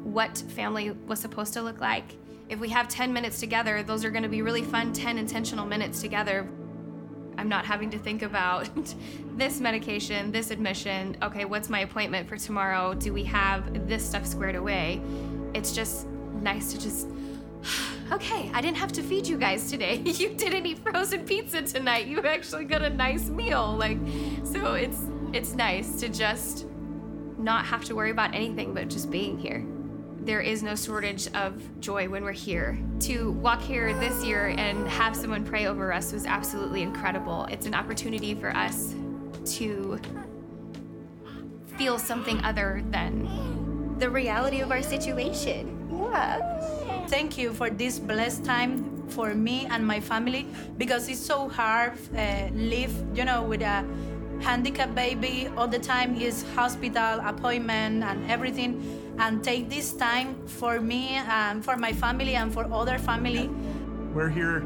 what 0.05 0.39
family 0.51 0.93
was 0.93 1.19
supposed 1.19 1.53
to 1.55 1.63
look 1.63 1.81
like. 1.81 2.15
If 2.49 2.61
we 2.61 2.69
have 2.69 2.87
10 2.87 3.13
minutes 3.13 3.41
together, 3.41 3.83
those 3.83 4.05
are 4.05 4.11
going 4.11 4.23
to 4.23 4.29
be 4.29 4.41
really 4.41 4.63
fun 4.63 4.93
10 4.93 5.19
intentional 5.19 5.67
minutes 5.67 6.01
together. 6.01 6.49
I'm 7.39 7.49
not 7.49 7.65
having 7.65 7.91
to 7.91 7.99
think 7.99 8.23
about 8.23 8.69
this 9.37 9.61
medication, 9.61 10.33
this 10.33 10.51
admission. 10.51 11.17
Okay, 11.23 11.45
what's 11.45 11.69
my 11.69 11.81
appointment 11.81 12.29
for 12.29 12.37
tomorrow? 12.37 12.95
Do 12.95 13.13
we 13.13 13.25
have 13.25 13.89
this 13.89 14.07
stuff 14.07 14.27
squared 14.27 14.57
away? 14.57 15.01
It's 15.55 15.73
just 15.73 16.07
nice 16.41 16.73
to 16.73 16.81
just, 16.81 17.09
okay, 18.13 18.51
I 18.55 18.61
didn't 18.61 18.79
have 18.79 18.93
to 18.93 19.03
feed 19.03 19.27
you 19.27 19.37
guys 19.37 19.71
today. 19.71 19.99
You 20.07 20.31
didn't 20.31 20.67
eat 20.67 20.79
frozen 20.79 21.25
pizza 21.25 21.63
tonight. 21.63 22.07
You 22.07 22.21
actually 22.21 22.65
got 22.65 22.83
a 22.83 22.91
nice 22.91 23.29
meal. 23.29 23.77
Like, 23.77 23.99
so 24.45 24.75
it's 24.75 25.01
it's 25.33 25.55
nice 25.55 26.01
to 26.01 26.09
just 26.09 26.67
not 27.39 27.67
have 27.67 27.85
to 27.85 27.95
worry 27.95 28.11
about 28.11 28.35
anything 28.35 28.73
but 28.73 28.89
just 28.89 29.11
being 29.11 29.39
here, 29.39 29.65
there 30.27 30.41
is 30.41 30.61
no 30.61 30.75
shortage 30.75 31.29
of 31.35 31.63
joy 31.81 32.09
when 32.09 32.25
we're 32.25 32.33
here. 32.33 32.77
To 33.01 33.31
walk 33.31 33.63
here 33.63 33.95
this 33.95 34.25
year 34.25 34.49
and 34.59 34.89
have 34.89 35.15
someone 35.15 35.45
pray 35.45 35.67
over 35.67 35.93
us 35.93 36.13
was 36.13 36.27
absolutely 36.27 36.83
incredible. 36.83 37.45
It's 37.45 37.65
an 37.65 37.75
opportunity 37.75 38.35
for 38.35 38.51
us 38.51 38.95
to 39.57 40.01
feel 41.79 41.97
something 41.99 42.43
other 42.43 42.83
than 42.91 43.97
the 43.99 44.11
reality 44.11 44.61
of 44.61 44.73
our 44.73 44.83
situation. 44.83 45.73
Yeah. 45.93 47.07
Thank 47.07 47.39
you 47.39 47.53
for 47.53 47.71
this 47.71 48.01
blessed 48.01 48.45
time 48.45 49.07
for 49.09 49.33
me 49.33 49.67
and 49.71 49.87
my 49.87 50.01
family 50.01 50.49
because 50.77 51.09
it's 51.09 51.21
so 51.25 51.49
hard 51.49 51.93
uh, 52.17 52.49
live, 52.53 52.93
you 53.15 53.25
know, 53.25 53.43
with 53.45 53.63
a 53.63 53.85
handicapped 54.41 54.95
baby 54.95 55.49
all 55.57 55.69
the 55.69 55.79
time 55.79 56.17
is 56.21 56.45
hospital 56.55 57.21
appointment 57.23 58.03
and 58.03 58.29
everything 58.29 59.06
and 59.19 59.43
take 59.43 59.69
this 59.69 59.93
time 59.93 60.47
for 60.47 60.81
me 60.81 61.21
and 61.29 61.65
for 61.65 61.77
my 61.77 61.93
family 61.93 62.35
and 62.35 62.53
for 62.53 62.65
other 62.73 62.99
family 62.99 63.49
we're 64.17 64.31
here 64.31 64.65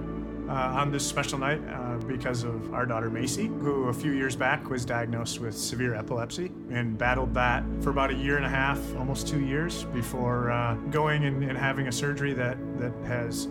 uh, 0.49 0.53
on 0.53 0.91
this 0.91 1.07
special 1.07 1.39
night 1.39 1.61
uh, 1.69 1.97
because 2.07 2.45
of 2.45 2.75
our 2.75 2.85
daughter 2.85 3.11
Macy, 3.11 3.47
who 3.47 3.89
a 3.89 3.93
few 3.93 4.13
years 4.13 4.35
back 4.35 4.69
was 4.69 4.85
diagnosed 4.85 5.41
with 5.41 5.57
severe 5.57 5.95
epilepsy 5.95 6.53
and 6.71 6.99
battled 6.99 7.35
that 7.35 7.65
for 7.81 7.91
about 7.91 8.11
a 8.11 8.15
year 8.15 8.37
and 8.37 8.45
a 8.45 8.49
half, 8.49 8.79
almost 8.97 9.29
two 9.29 9.41
years, 9.41 9.85
before 9.87 10.51
uh, 10.51 10.75
going 10.91 11.25
and, 11.25 11.43
and, 11.43 11.57
having 11.57 11.89
a 11.89 11.93
surgery 11.93 12.33
that, 12.33 12.57
that 12.79 12.93
has 13.07 13.49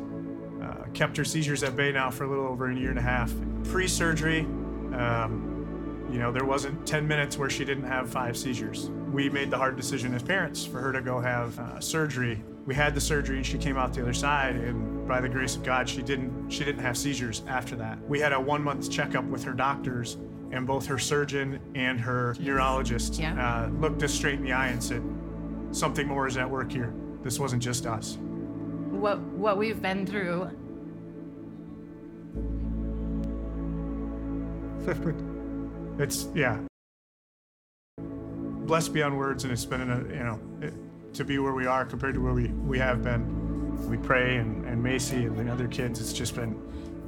uh, 0.62 0.86
kept 0.93 1.16
her 1.16 1.26
seizures 1.26 1.64
at 1.64 1.76
bay 1.76 1.91
now 1.91 2.10
for 2.10 2.26
a 2.26 2.30
little 2.30 2.47
over 2.47 2.70
a 2.70 2.76
year 2.76 2.89
and 2.89 3.00
a 3.00 3.02
half. 3.02 3.34
Pre 3.66 3.88
surgery, 3.88 4.41
um, 4.93 6.08
you 6.12 6.20
know, 6.20 6.32
there 6.32 6.45
wasn't 6.45 6.86
10 6.86 7.08
minutes 7.08 7.38
where 7.38 7.50
she 7.50 7.64
didn't 7.64 7.86
have 7.86 8.10
five 8.10 8.38
seizures. 8.38 8.89
We 9.12 9.30
made 9.30 9.51
the 9.51 9.57
hard 9.57 9.76
decision 9.76 10.14
as 10.14 10.24
parents 10.24 10.66
for 10.66 10.80
her 10.80 10.91
to 10.91 11.01
go 11.01 11.20
have 11.20 11.57
uh, 11.60 11.80
surgery. 11.80 12.41
We 12.66 12.76
had 12.76 12.93
the 12.93 13.01
surgery 13.01 13.38
and 13.38 13.45
she 13.45 13.57
came 13.57 13.78
out 13.78 13.93
the 13.93 14.01
other 14.01 14.14
side 14.14 14.55
and 14.55 15.07
by 15.07 15.20
the 15.20 15.30
grace 15.30 15.55
of 15.55 15.64
God, 15.64 15.89
she 15.89 16.03
didn't 16.03 16.49
she 16.49 16.64
didn't 16.64 16.82
have 16.82 16.97
seizures 16.97 17.41
after 17.47 17.76
that. 17.78 17.97
We 18.07 18.20
had 18.20 18.34
a 18.34 18.39
1 18.39 18.64
month 18.64 18.91
checkup 18.91 19.26
with 19.26 19.43
her 19.43 19.53
doctors 19.53 20.18
and 20.51 20.68
both 20.68 20.86
her 20.86 20.99
surgeon 20.99 21.60
and 21.76 21.99
her 21.99 22.36
neurologist 22.39 23.20
yeah. 23.20 23.64
uh, 23.64 23.70
looked 23.80 24.03
us 24.03 24.14
straight 24.14 24.36
in 24.36 24.43
the 24.43 24.53
eye 24.53 24.68
and 24.68 24.84
said, 24.84 25.03
"Something 25.72 26.07
more 26.07 26.28
is 26.28 26.38
at 26.38 26.49
work 26.49 26.72
here. 26.72 26.93
This 27.24 27.39
wasn't 27.39 27.62
just 27.62 27.86
us." 27.86 28.18
What 28.89 29.20
what 29.20 29.57
we've 29.57 29.82
been 29.82 30.05
through 30.05 30.49
it's 35.99 36.28
yeah. 36.34 36.60
Blessed 38.70 38.94
beyond 38.94 39.18
words, 39.18 39.46
and 39.46 39.52
it's 39.52 39.66
been 39.66 39.82
a 39.82 39.98
you 40.16 40.24
know 40.24 40.40
it, 40.62 40.76
to 41.16 41.26
be 41.26 41.40
where 41.40 41.54
we 41.54 41.66
are 41.66 41.84
compared 41.86 42.14
to 42.14 42.22
where 42.22 42.34
we 42.34 42.50
we 42.50 42.78
have 42.78 43.04
been. 43.04 43.90
We 43.90 43.98
pray 43.98 44.38
and, 44.38 44.64
and 44.64 44.84
Macy 44.84 45.26
and 45.26 45.36
the 45.36 45.52
other 45.52 45.68
kids. 45.68 46.00
It's 46.00 46.14
just 46.14 46.36
been 46.36 46.56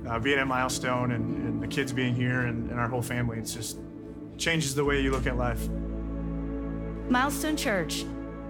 uh, 0.10 0.18
being 0.18 0.40
at 0.40 0.48
Milestone 0.48 1.12
and, 1.12 1.38
and 1.48 1.62
the 1.62 1.68
kids 1.68 1.94
being 1.94 2.16
here 2.16 2.48
and, 2.48 2.72
and 2.72 2.80
our 2.80 2.88
whole 2.88 3.04
family. 3.04 3.38
It's 3.38 3.54
just 3.54 3.78
changes 4.40 4.74
the 4.74 4.84
way 4.84 5.02
you 5.02 5.12
look 5.12 5.28
at 5.28 5.38
life. 5.38 5.70
Milestone 7.10 7.58
Church, 7.58 8.06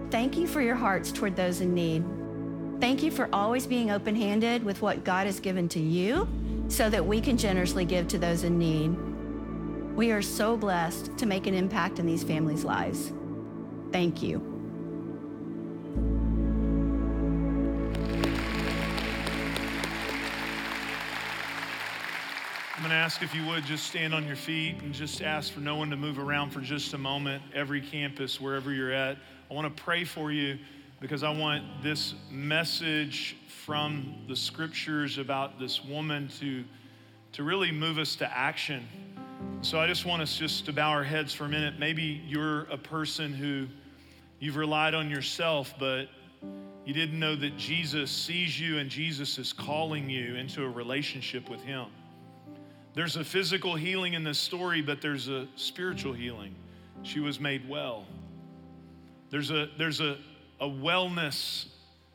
thank 0.10 0.38
you 0.38 0.48
for 0.48 0.62
your 0.62 0.76
hearts 0.76 1.12
toward 1.12 1.36
those 1.36 1.60
in 1.60 1.74
need. 1.74 2.06
Thank 2.80 3.04
you 3.04 3.12
for 3.12 3.28
always 3.34 3.68
being 3.68 3.92
open 3.92 4.16
handed 4.16 4.64
with 4.64 4.82
what 4.82 5.04
God 5.04 5.26
has 5.26 5.42
given 5.42 5.68
to 5.68 5.82
you 5.82 6.30
so 6.70 6.90
that 6.90 7.06
we 7.06 7.20
can 7.20 7.38
generously 7.38 7.84
give 7.84 8.08
to 8.08 8.18
those 8.18 8.46
in 8.46 8.58
need. 8.58 8.96
We 9.96 10.12
are 10.12 10.22
so 10.22 10.56
blessed 10.56 11.18
to 11.18 11.26
make 11.26 11.48
an 11.48 11.54
impact 11.54 12.00
in 12.00 12.06
these 12.06 12.24
families' 12.24 12.64
lives. 12.64 13.12
Thank 13.92 14.24
you. 14.24 14.38
I'm 22.74 22.88
going 22.88 22.90
to 22.90 22.96
ask 22.96 23.22
if 23.22 23.36
you 23.36 23.46
would 23.48 23.66
just 23.66 23.86
stand 23.86 24.14
on 24.14 24.26
your 24.26 24.38
feet 24.38 24.82
and 24.82 24.94
just 24.94 25.22
ask 25.22 25.52
for 25.52 25.60
no 25.60 25.76
one 25.76 25.90
to 25.90 25.98
move 25.98 26.18
around 26.18 26.52
for 26.52 26.62
just 26.62 26.94
a 26.94 26.98
moment. 26.98 27.44
Every 27.54 27.82
campus, 27.82 28.40
wherever 28.40 28.72
you're 28.72 28.94
at, 28.94 29.18
I 29.52 29.54
want 29.54 29.76
to 29.76 29.84
pray 29.84 30.06
for 30.06 30.32
you 30.32 30.58
because 31.02 31.22
I 31.22 31.30
want 31.32 31.64
this 31.84 32.16
message 32.32 33.36
from 33.66 34.16
the 34.28 34.36
scriptures 34.36 35.18
about 35.18 35.60
this 35.60 35.84
woman 35.84 36.30
to, 36.40 36.64
to 37.34 37.44
really 37.44 37.72
move 37.72 37.98
us 37.98 38.16
to 38.16 38.38
action. 38.38 38.88
So 39.64 39.80
I 39.80 39.86
just 39.86 40.06
want 40.06 40.22
us 40.22 40.38
just 40.38 40.66
to 40.66 40.74
bow 40.74 40.90
our 40.90 41.04
heads 41.04 41.34
for 41.34 41.46
a 41.46 41.50
minute. 41.50 41.78
Maybe 41.78 42.22
you're 42.26 42.64
a 42.64 42.78
person 42.78 43.32
who 43.32 43.68
you've 44.40 44.56
relied 44.56 44.94
on 44.96 45.10
yourself, 45.10 45.76
but 45.80 46.08
you 46.84 46.94
didn't 46.94 47.20
know 47.20 47.36
that 47.36 47.58
Jesus 47.58 48.10
sees 48.10 48.60
you 48.60 48.80
and 48.80 48.90
Jesus 48.90 49.38
is 49.38 49.54
calling 49.54 50.10
you 50.10 50.36
into 50.36 50.64
a 50.64 50.70
relationship 50.70 51.48
with 51.50 51.62
Him. 51.62 51.86
There's 52.94 53.16
a 53.16 53.24
physical 53.24 53.76
healing 53.76 54.14
in 54.14 54.24
this 54.24 54.40
story, 54.40 54.82
but 54.82 55.00
there's 55.00 55.30
a 55.30 55.48
spiritual 55.56 56.14
healing. 56.14 56.56
She 57.04 57.20
was 57.20 57.40
made 57.40 57.70
well. 57.70 58.06
There's 59.30 59.52
a, 59.52 59.70
there's 59.78 60.02
a, 60.02 60.18
a 60.60 60.68
wellness 60.68 61.68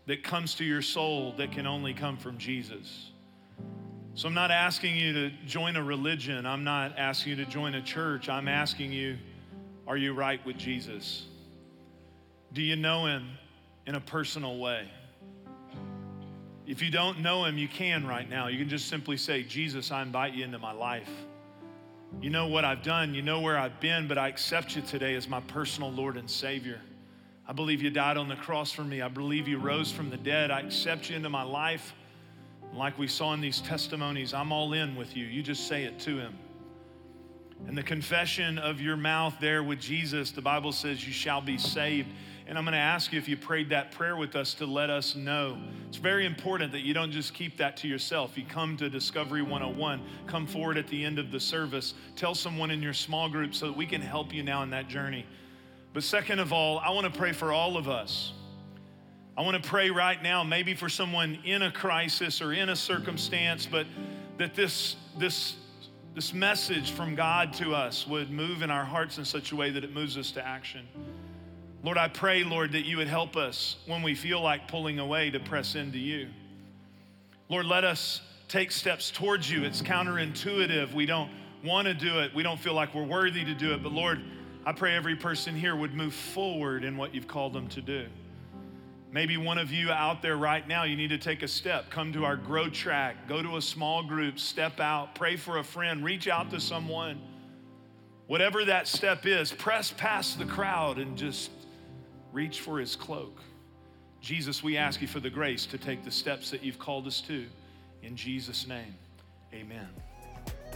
that 0.07 0.22
comes 0.22 0.55
to 0.57 0.64
your 0.64 0.83
soul 0.83 1.33
that 1.39 1.53
can 1.53 1.66
only 1.66 1.95
come 1.95 2.16
from 2.16 2.39
Jesus. 2.39 3.11
So 4.17 4.29
I'm 4.29 4.35
not 4.35 4.51
asking 4.51 4.97
you 4.97 5.12
to 5.12 5.31
join 5.47 5.77
a 5.77 5.85
religion. 5.85 6.47
I'm 6.47 6.64
not 6.64 6.99
asking 6.99 7.37
you 7.37 7.45
to 7.45 7.51
join 7.51 7.75
a 7.75 7.83
church. 7.83 8.31
I'm 8.31 8.49
asking 8.49 8.91
you, 8.91 9.19
are 9.87 9.99
you 9.99 10.14
right 10.14 10.45
with 10.47 10.57
Jesus? 10.57 11.27
Do 12.55 12.62
you 12.62 12.77
know 12.77 13.05
him 13.05 13.29
in 13.87 13.95
a 13.95 14.01
personal 14.01 14.59
way? 14.59 14.89
If 16.67 16.81
you 16.81 16.91
don't 16.91 17.21
know 17.21 17.45
him, 17.45 17.59
you 17.59 17.69
can 17.69 18.07
right 18.07 18.27
now. 18.27 18.49
You 18.49 18.57
can 18.57 18.71
just 18.71 18.89
simply 18.89 19.19
say, 19.19 19.43
Jesus, 19.43 19.93
I 19.93 20.01
invite 20.01 20.33
you 20.33 20.47
into 20.47 20.59
my 20.59 20.73
life. 20.73 21.11
You 22.23 22.31
know 22.31 22.47
what 22.47 22.64
I've 22.64 22.83
done, 22.83 23.12
you 23.12 23.21
know 23.21 23.43
where 23.43 23.59
I've 23.59 23.81
been, 23.81 24.09
but 24.09 24.17
I 24.17 24.29
accept 24.29 24.75
you 24.75 24.81
today 24.81 25.14
as 25.14 25.29
my 25.29 25.41
personal 25.41 25.93
Lord 25.93 26.17
and 26.17 26.31
Savior. 26.31 26.81
I 27.47 27.53
believe 27.53 27.83
you 27.83 27.91
died 27.91 28.17
on 28.17 28.29
the 28.29 28.37
cross 28.37 28.73
for 28.73 28.83
me. 28.83 29.03
I 29.03 29.09
believe 29.09 29.47
you 29.47 29.59
rose 29.59 29.93
from 29.93 30.09
the 30.09 30.17
dead. 30.17 30.51
I 30.51 30.61
accept 30.61 31.11
you 31.11 31.17
into 31.17 31.29
my 31.29 31.43
life. 31.43 31.93
Like 32.75 32.99
we 32.99 33.09
saw 33.09 33.33
in 33.33 33.41
these 33.41 33.61
testimonies, 33.61 34.35
I'm 34.35 34.53
all 34.53 34.73
in 34.73 34.97
with 34.97 35.17
you. 35.17 35.25
You 35.25 35.43
just 35.43 35.67
say 35.67 35.85
it 35.85 35.99
to 36.01 36.19
him. 36.19 36.37
And 37.67 37.77
the 37.77 37.83
confession 37.83 38.59
of 38.59 38.81
your 38.81 38.97
mouth 38.97 39.35
there 39.41 39.62
with 39.62 39.81
Jesus, 39.81 40.31
the 40.31 40.43
Bible 40.43 40.73
says 40.73 41.07
you 41.07 41.12
shall 41.12 41.41
be 41.41 41.59
saved. 41.59 42.09
And 42.47 42.57
I'm 42.57 42.64
going 42.64 42.75
to 42.75 42.79
ask 42.79 43.12
you 43.12 43.19
if 43.19 43.29
you 43.29 43.37
prayed 43.37 43.71
that 43.71 43.91
prayer 43.91 44.14
with 44.14 44.37
us 44.37 44.55
to 44.55 44.67
let 44.67 44.89
us 44.89 45.17
know. 45.17 45.59
It's 45.89 45.97
very 45.97 46.27
important 46.27 46.71
that 46.73 46.83
you 46.83 46.95
don't 46.95 47.11
just 47.11 47.35
keep 47.35 47.57
that 47.57 47.77
to 47.79 47.89
yourself. 47.89 48.39
You 48.39 48.45
come 48.45 48.77
to 48.77 48.89
Discovery 48.89 49.43
101, 49.43 50.01
come 50.29 50.47
forward 50.47 50.79
at 50.79 50.87
the 50.87 51.05
end 51.05 51.19
of 51.19 51.33
the 51.33 51.41
service, 51.41 51.95
tell 52.14 52.37
someone 52.37 52.71
in 52.71 52.83
your 52.83 52.93
small 52.93 53.29
group 53.29 53.53
so 53.53 53.67
that 53.67 53.77
we 53.77 53.85
can 53.85 54.01
help 54.01 54.33
you 54.33 54.45
now 54.45 54.62
in 54.62 54.71
that 54.71 54.87
journey. 54.87 55.27
But 55.93 56.05
second 56.05 56.39
of 56.39 56.53
all, 56.53 56.79
I 56.79 56.91
want 56.91 57.12
to 57.12 57.19
pray 57.19 57.33
for 57.33 57.53
all 57.53 57.77
of 57.77 57.89
us. 57.89 58.33
I 59.39 59.43
want 59.43 59.62
to 59.62 59.68
pray 59.68 59.91
right 59.91 60.22
now, 60.22 60.43
maybe 60.43 60.72
for 60.72 60.89
someone 60.89 61.39
in 61.45 61.61
a 61.61 61.70
crisis 61.70 62.41
or 62.41 62.55
in 62.55 62.70
a 62.70 62.76
circumstance, 62.76 63.66
but 63.66 63.87
that 64.39 64.55
this, 64.55 64.97
this, 65.18 65.57
this 66.14 66.32
message 66.32 66.93
from 66.93 67.14
God 67.14 67.53
to 67.55 67.74
us 67.74 68.07
would 68.07 68.30
move 68.30 68.62
in 68.62 68.70
our 68.70 68.84
hearts 68.84 69.18
in 69.18 69.26
such 69.26 69.53
a 69.53 69.57
way 69.57 69.70
that 69.70 69.84
it 69.84 69.93
moves 69.93 70.16
us 70.16 70.30
to 70.32 70.47
action. 70.47 70.87
Lord, 71.82 71.99
I 71.99 72.09
pray, 72.09 72.45
Lord, 72.45 72.72
that 72.72 72.87
you 72.87 72.97
would 72.97 73.09
help 73.09 73.37
us 73.37 73.76
when 73.87 74.03
we 74.03 74.14
feel 74.14 74.41
like 74.41 74.68
pulling 74.68 74.99
away 74.99 75.30
to 75.30 75.39
press 75.39 75.74
into 75.74 75.99
you. 75.99 76.28
Lord, 77.51 77.66
let 77.66 77.84
us 77.84 78.22
take 78.49 78.72
steps 78.72 79.11
towards 79.11 79.51
you. 79.51 79.64
It's 79.64 79.82
counterintuitive. 79.82 80.95
We 80.95 81.05
don't 81.05 81.30
want 81.62 81.89
to 81.89 81.95
do 81.95 82.20
it, 82.20 82.34
we 82.34 82.43
don't 82.43 82.61
feel 82.61 82.74
like 82.74 82.95
we're 82.95 83.05
worthy 83.05 83.45
to 83.45 83.55
do 83.55 83.74
it. 83.74 83.82
But 83.82 83.93
Lord, 83.93 84.22
I 84.64 84.72
pray 84.72 84.95
every 84.95 85.16
person 85.16 85.55
here 85.55 85.76
would 85.76 85.95
move 85.95 86.14
forward 86.14 86.84
in 86.84 86.97
what 86.97 87.14
you've 87.14 87.28
called 87.28 87.53
them 87.53 87.68
to 87.68 87.82
do. 87.82 88.07
Maybe 89.13 89.37
one 89.37 89.57
of 89.59 89.73
you 89.73 89.91
out 89.91 90.21
there 90.21 90.37
right 90.37 90.67
now, 90.67 90.85
you 90.85 90.97
need 90.97 91.11
to 91.11 91.19
take 91.19 91.43
a 91.43 91.49
step. 91.49 91.91
Come 91.91 92.13
to 92.13 92.25
our 92.25 92.37
Grow 92.37 92.69
Track, 92.69 93.29
go 93.29 93.43
to 93.43 93.57
a 93.57 93.63
small 93.63 94.03
group, 94.03 94.39
step 94.39 94.81
out, 94.81 95.15
pray 95.15 95.37
for 95.37 95.59
a 95.59 95.65
friend, 95.65 96.05
reach 96.05 96.29
out 96.29 96.51
to 96.51 96.61
someone. 96.61 97.21
Whatever 98.27 98.65
that 98.65 98.89
step 98.89 99.25
is, 99.25 99.53
press 99.53 99.93
past 99.93 100.39
the 100.39 100.45
crowd 100.45 100.99
and 100.99 101.17
just 101.17 101.51
reach 102.33 102.61
for 102.61 102.79
his 102.79 102.97
cloak. 102.97 103.41
Jesus, 104.21 104.63
we 104.63 104.77
ask 104.77 105.01
you 105.01 105.07
for 105.07 105.21
the 105.21 105.31
grace 105.31 105.67
to 105.67 105.79
take 105.79 106.05
the 106.05 106.11
steps 106.11 106.51
that 106.51 106.63
you've 106.63 106.79
called 106.79 107.07
us 107.07 107.21
to. 107.23 107.47
In 108.03 108.17
Jesus' 108.17 108.67
name, 108.67 108.95
amen. 109.55 109.89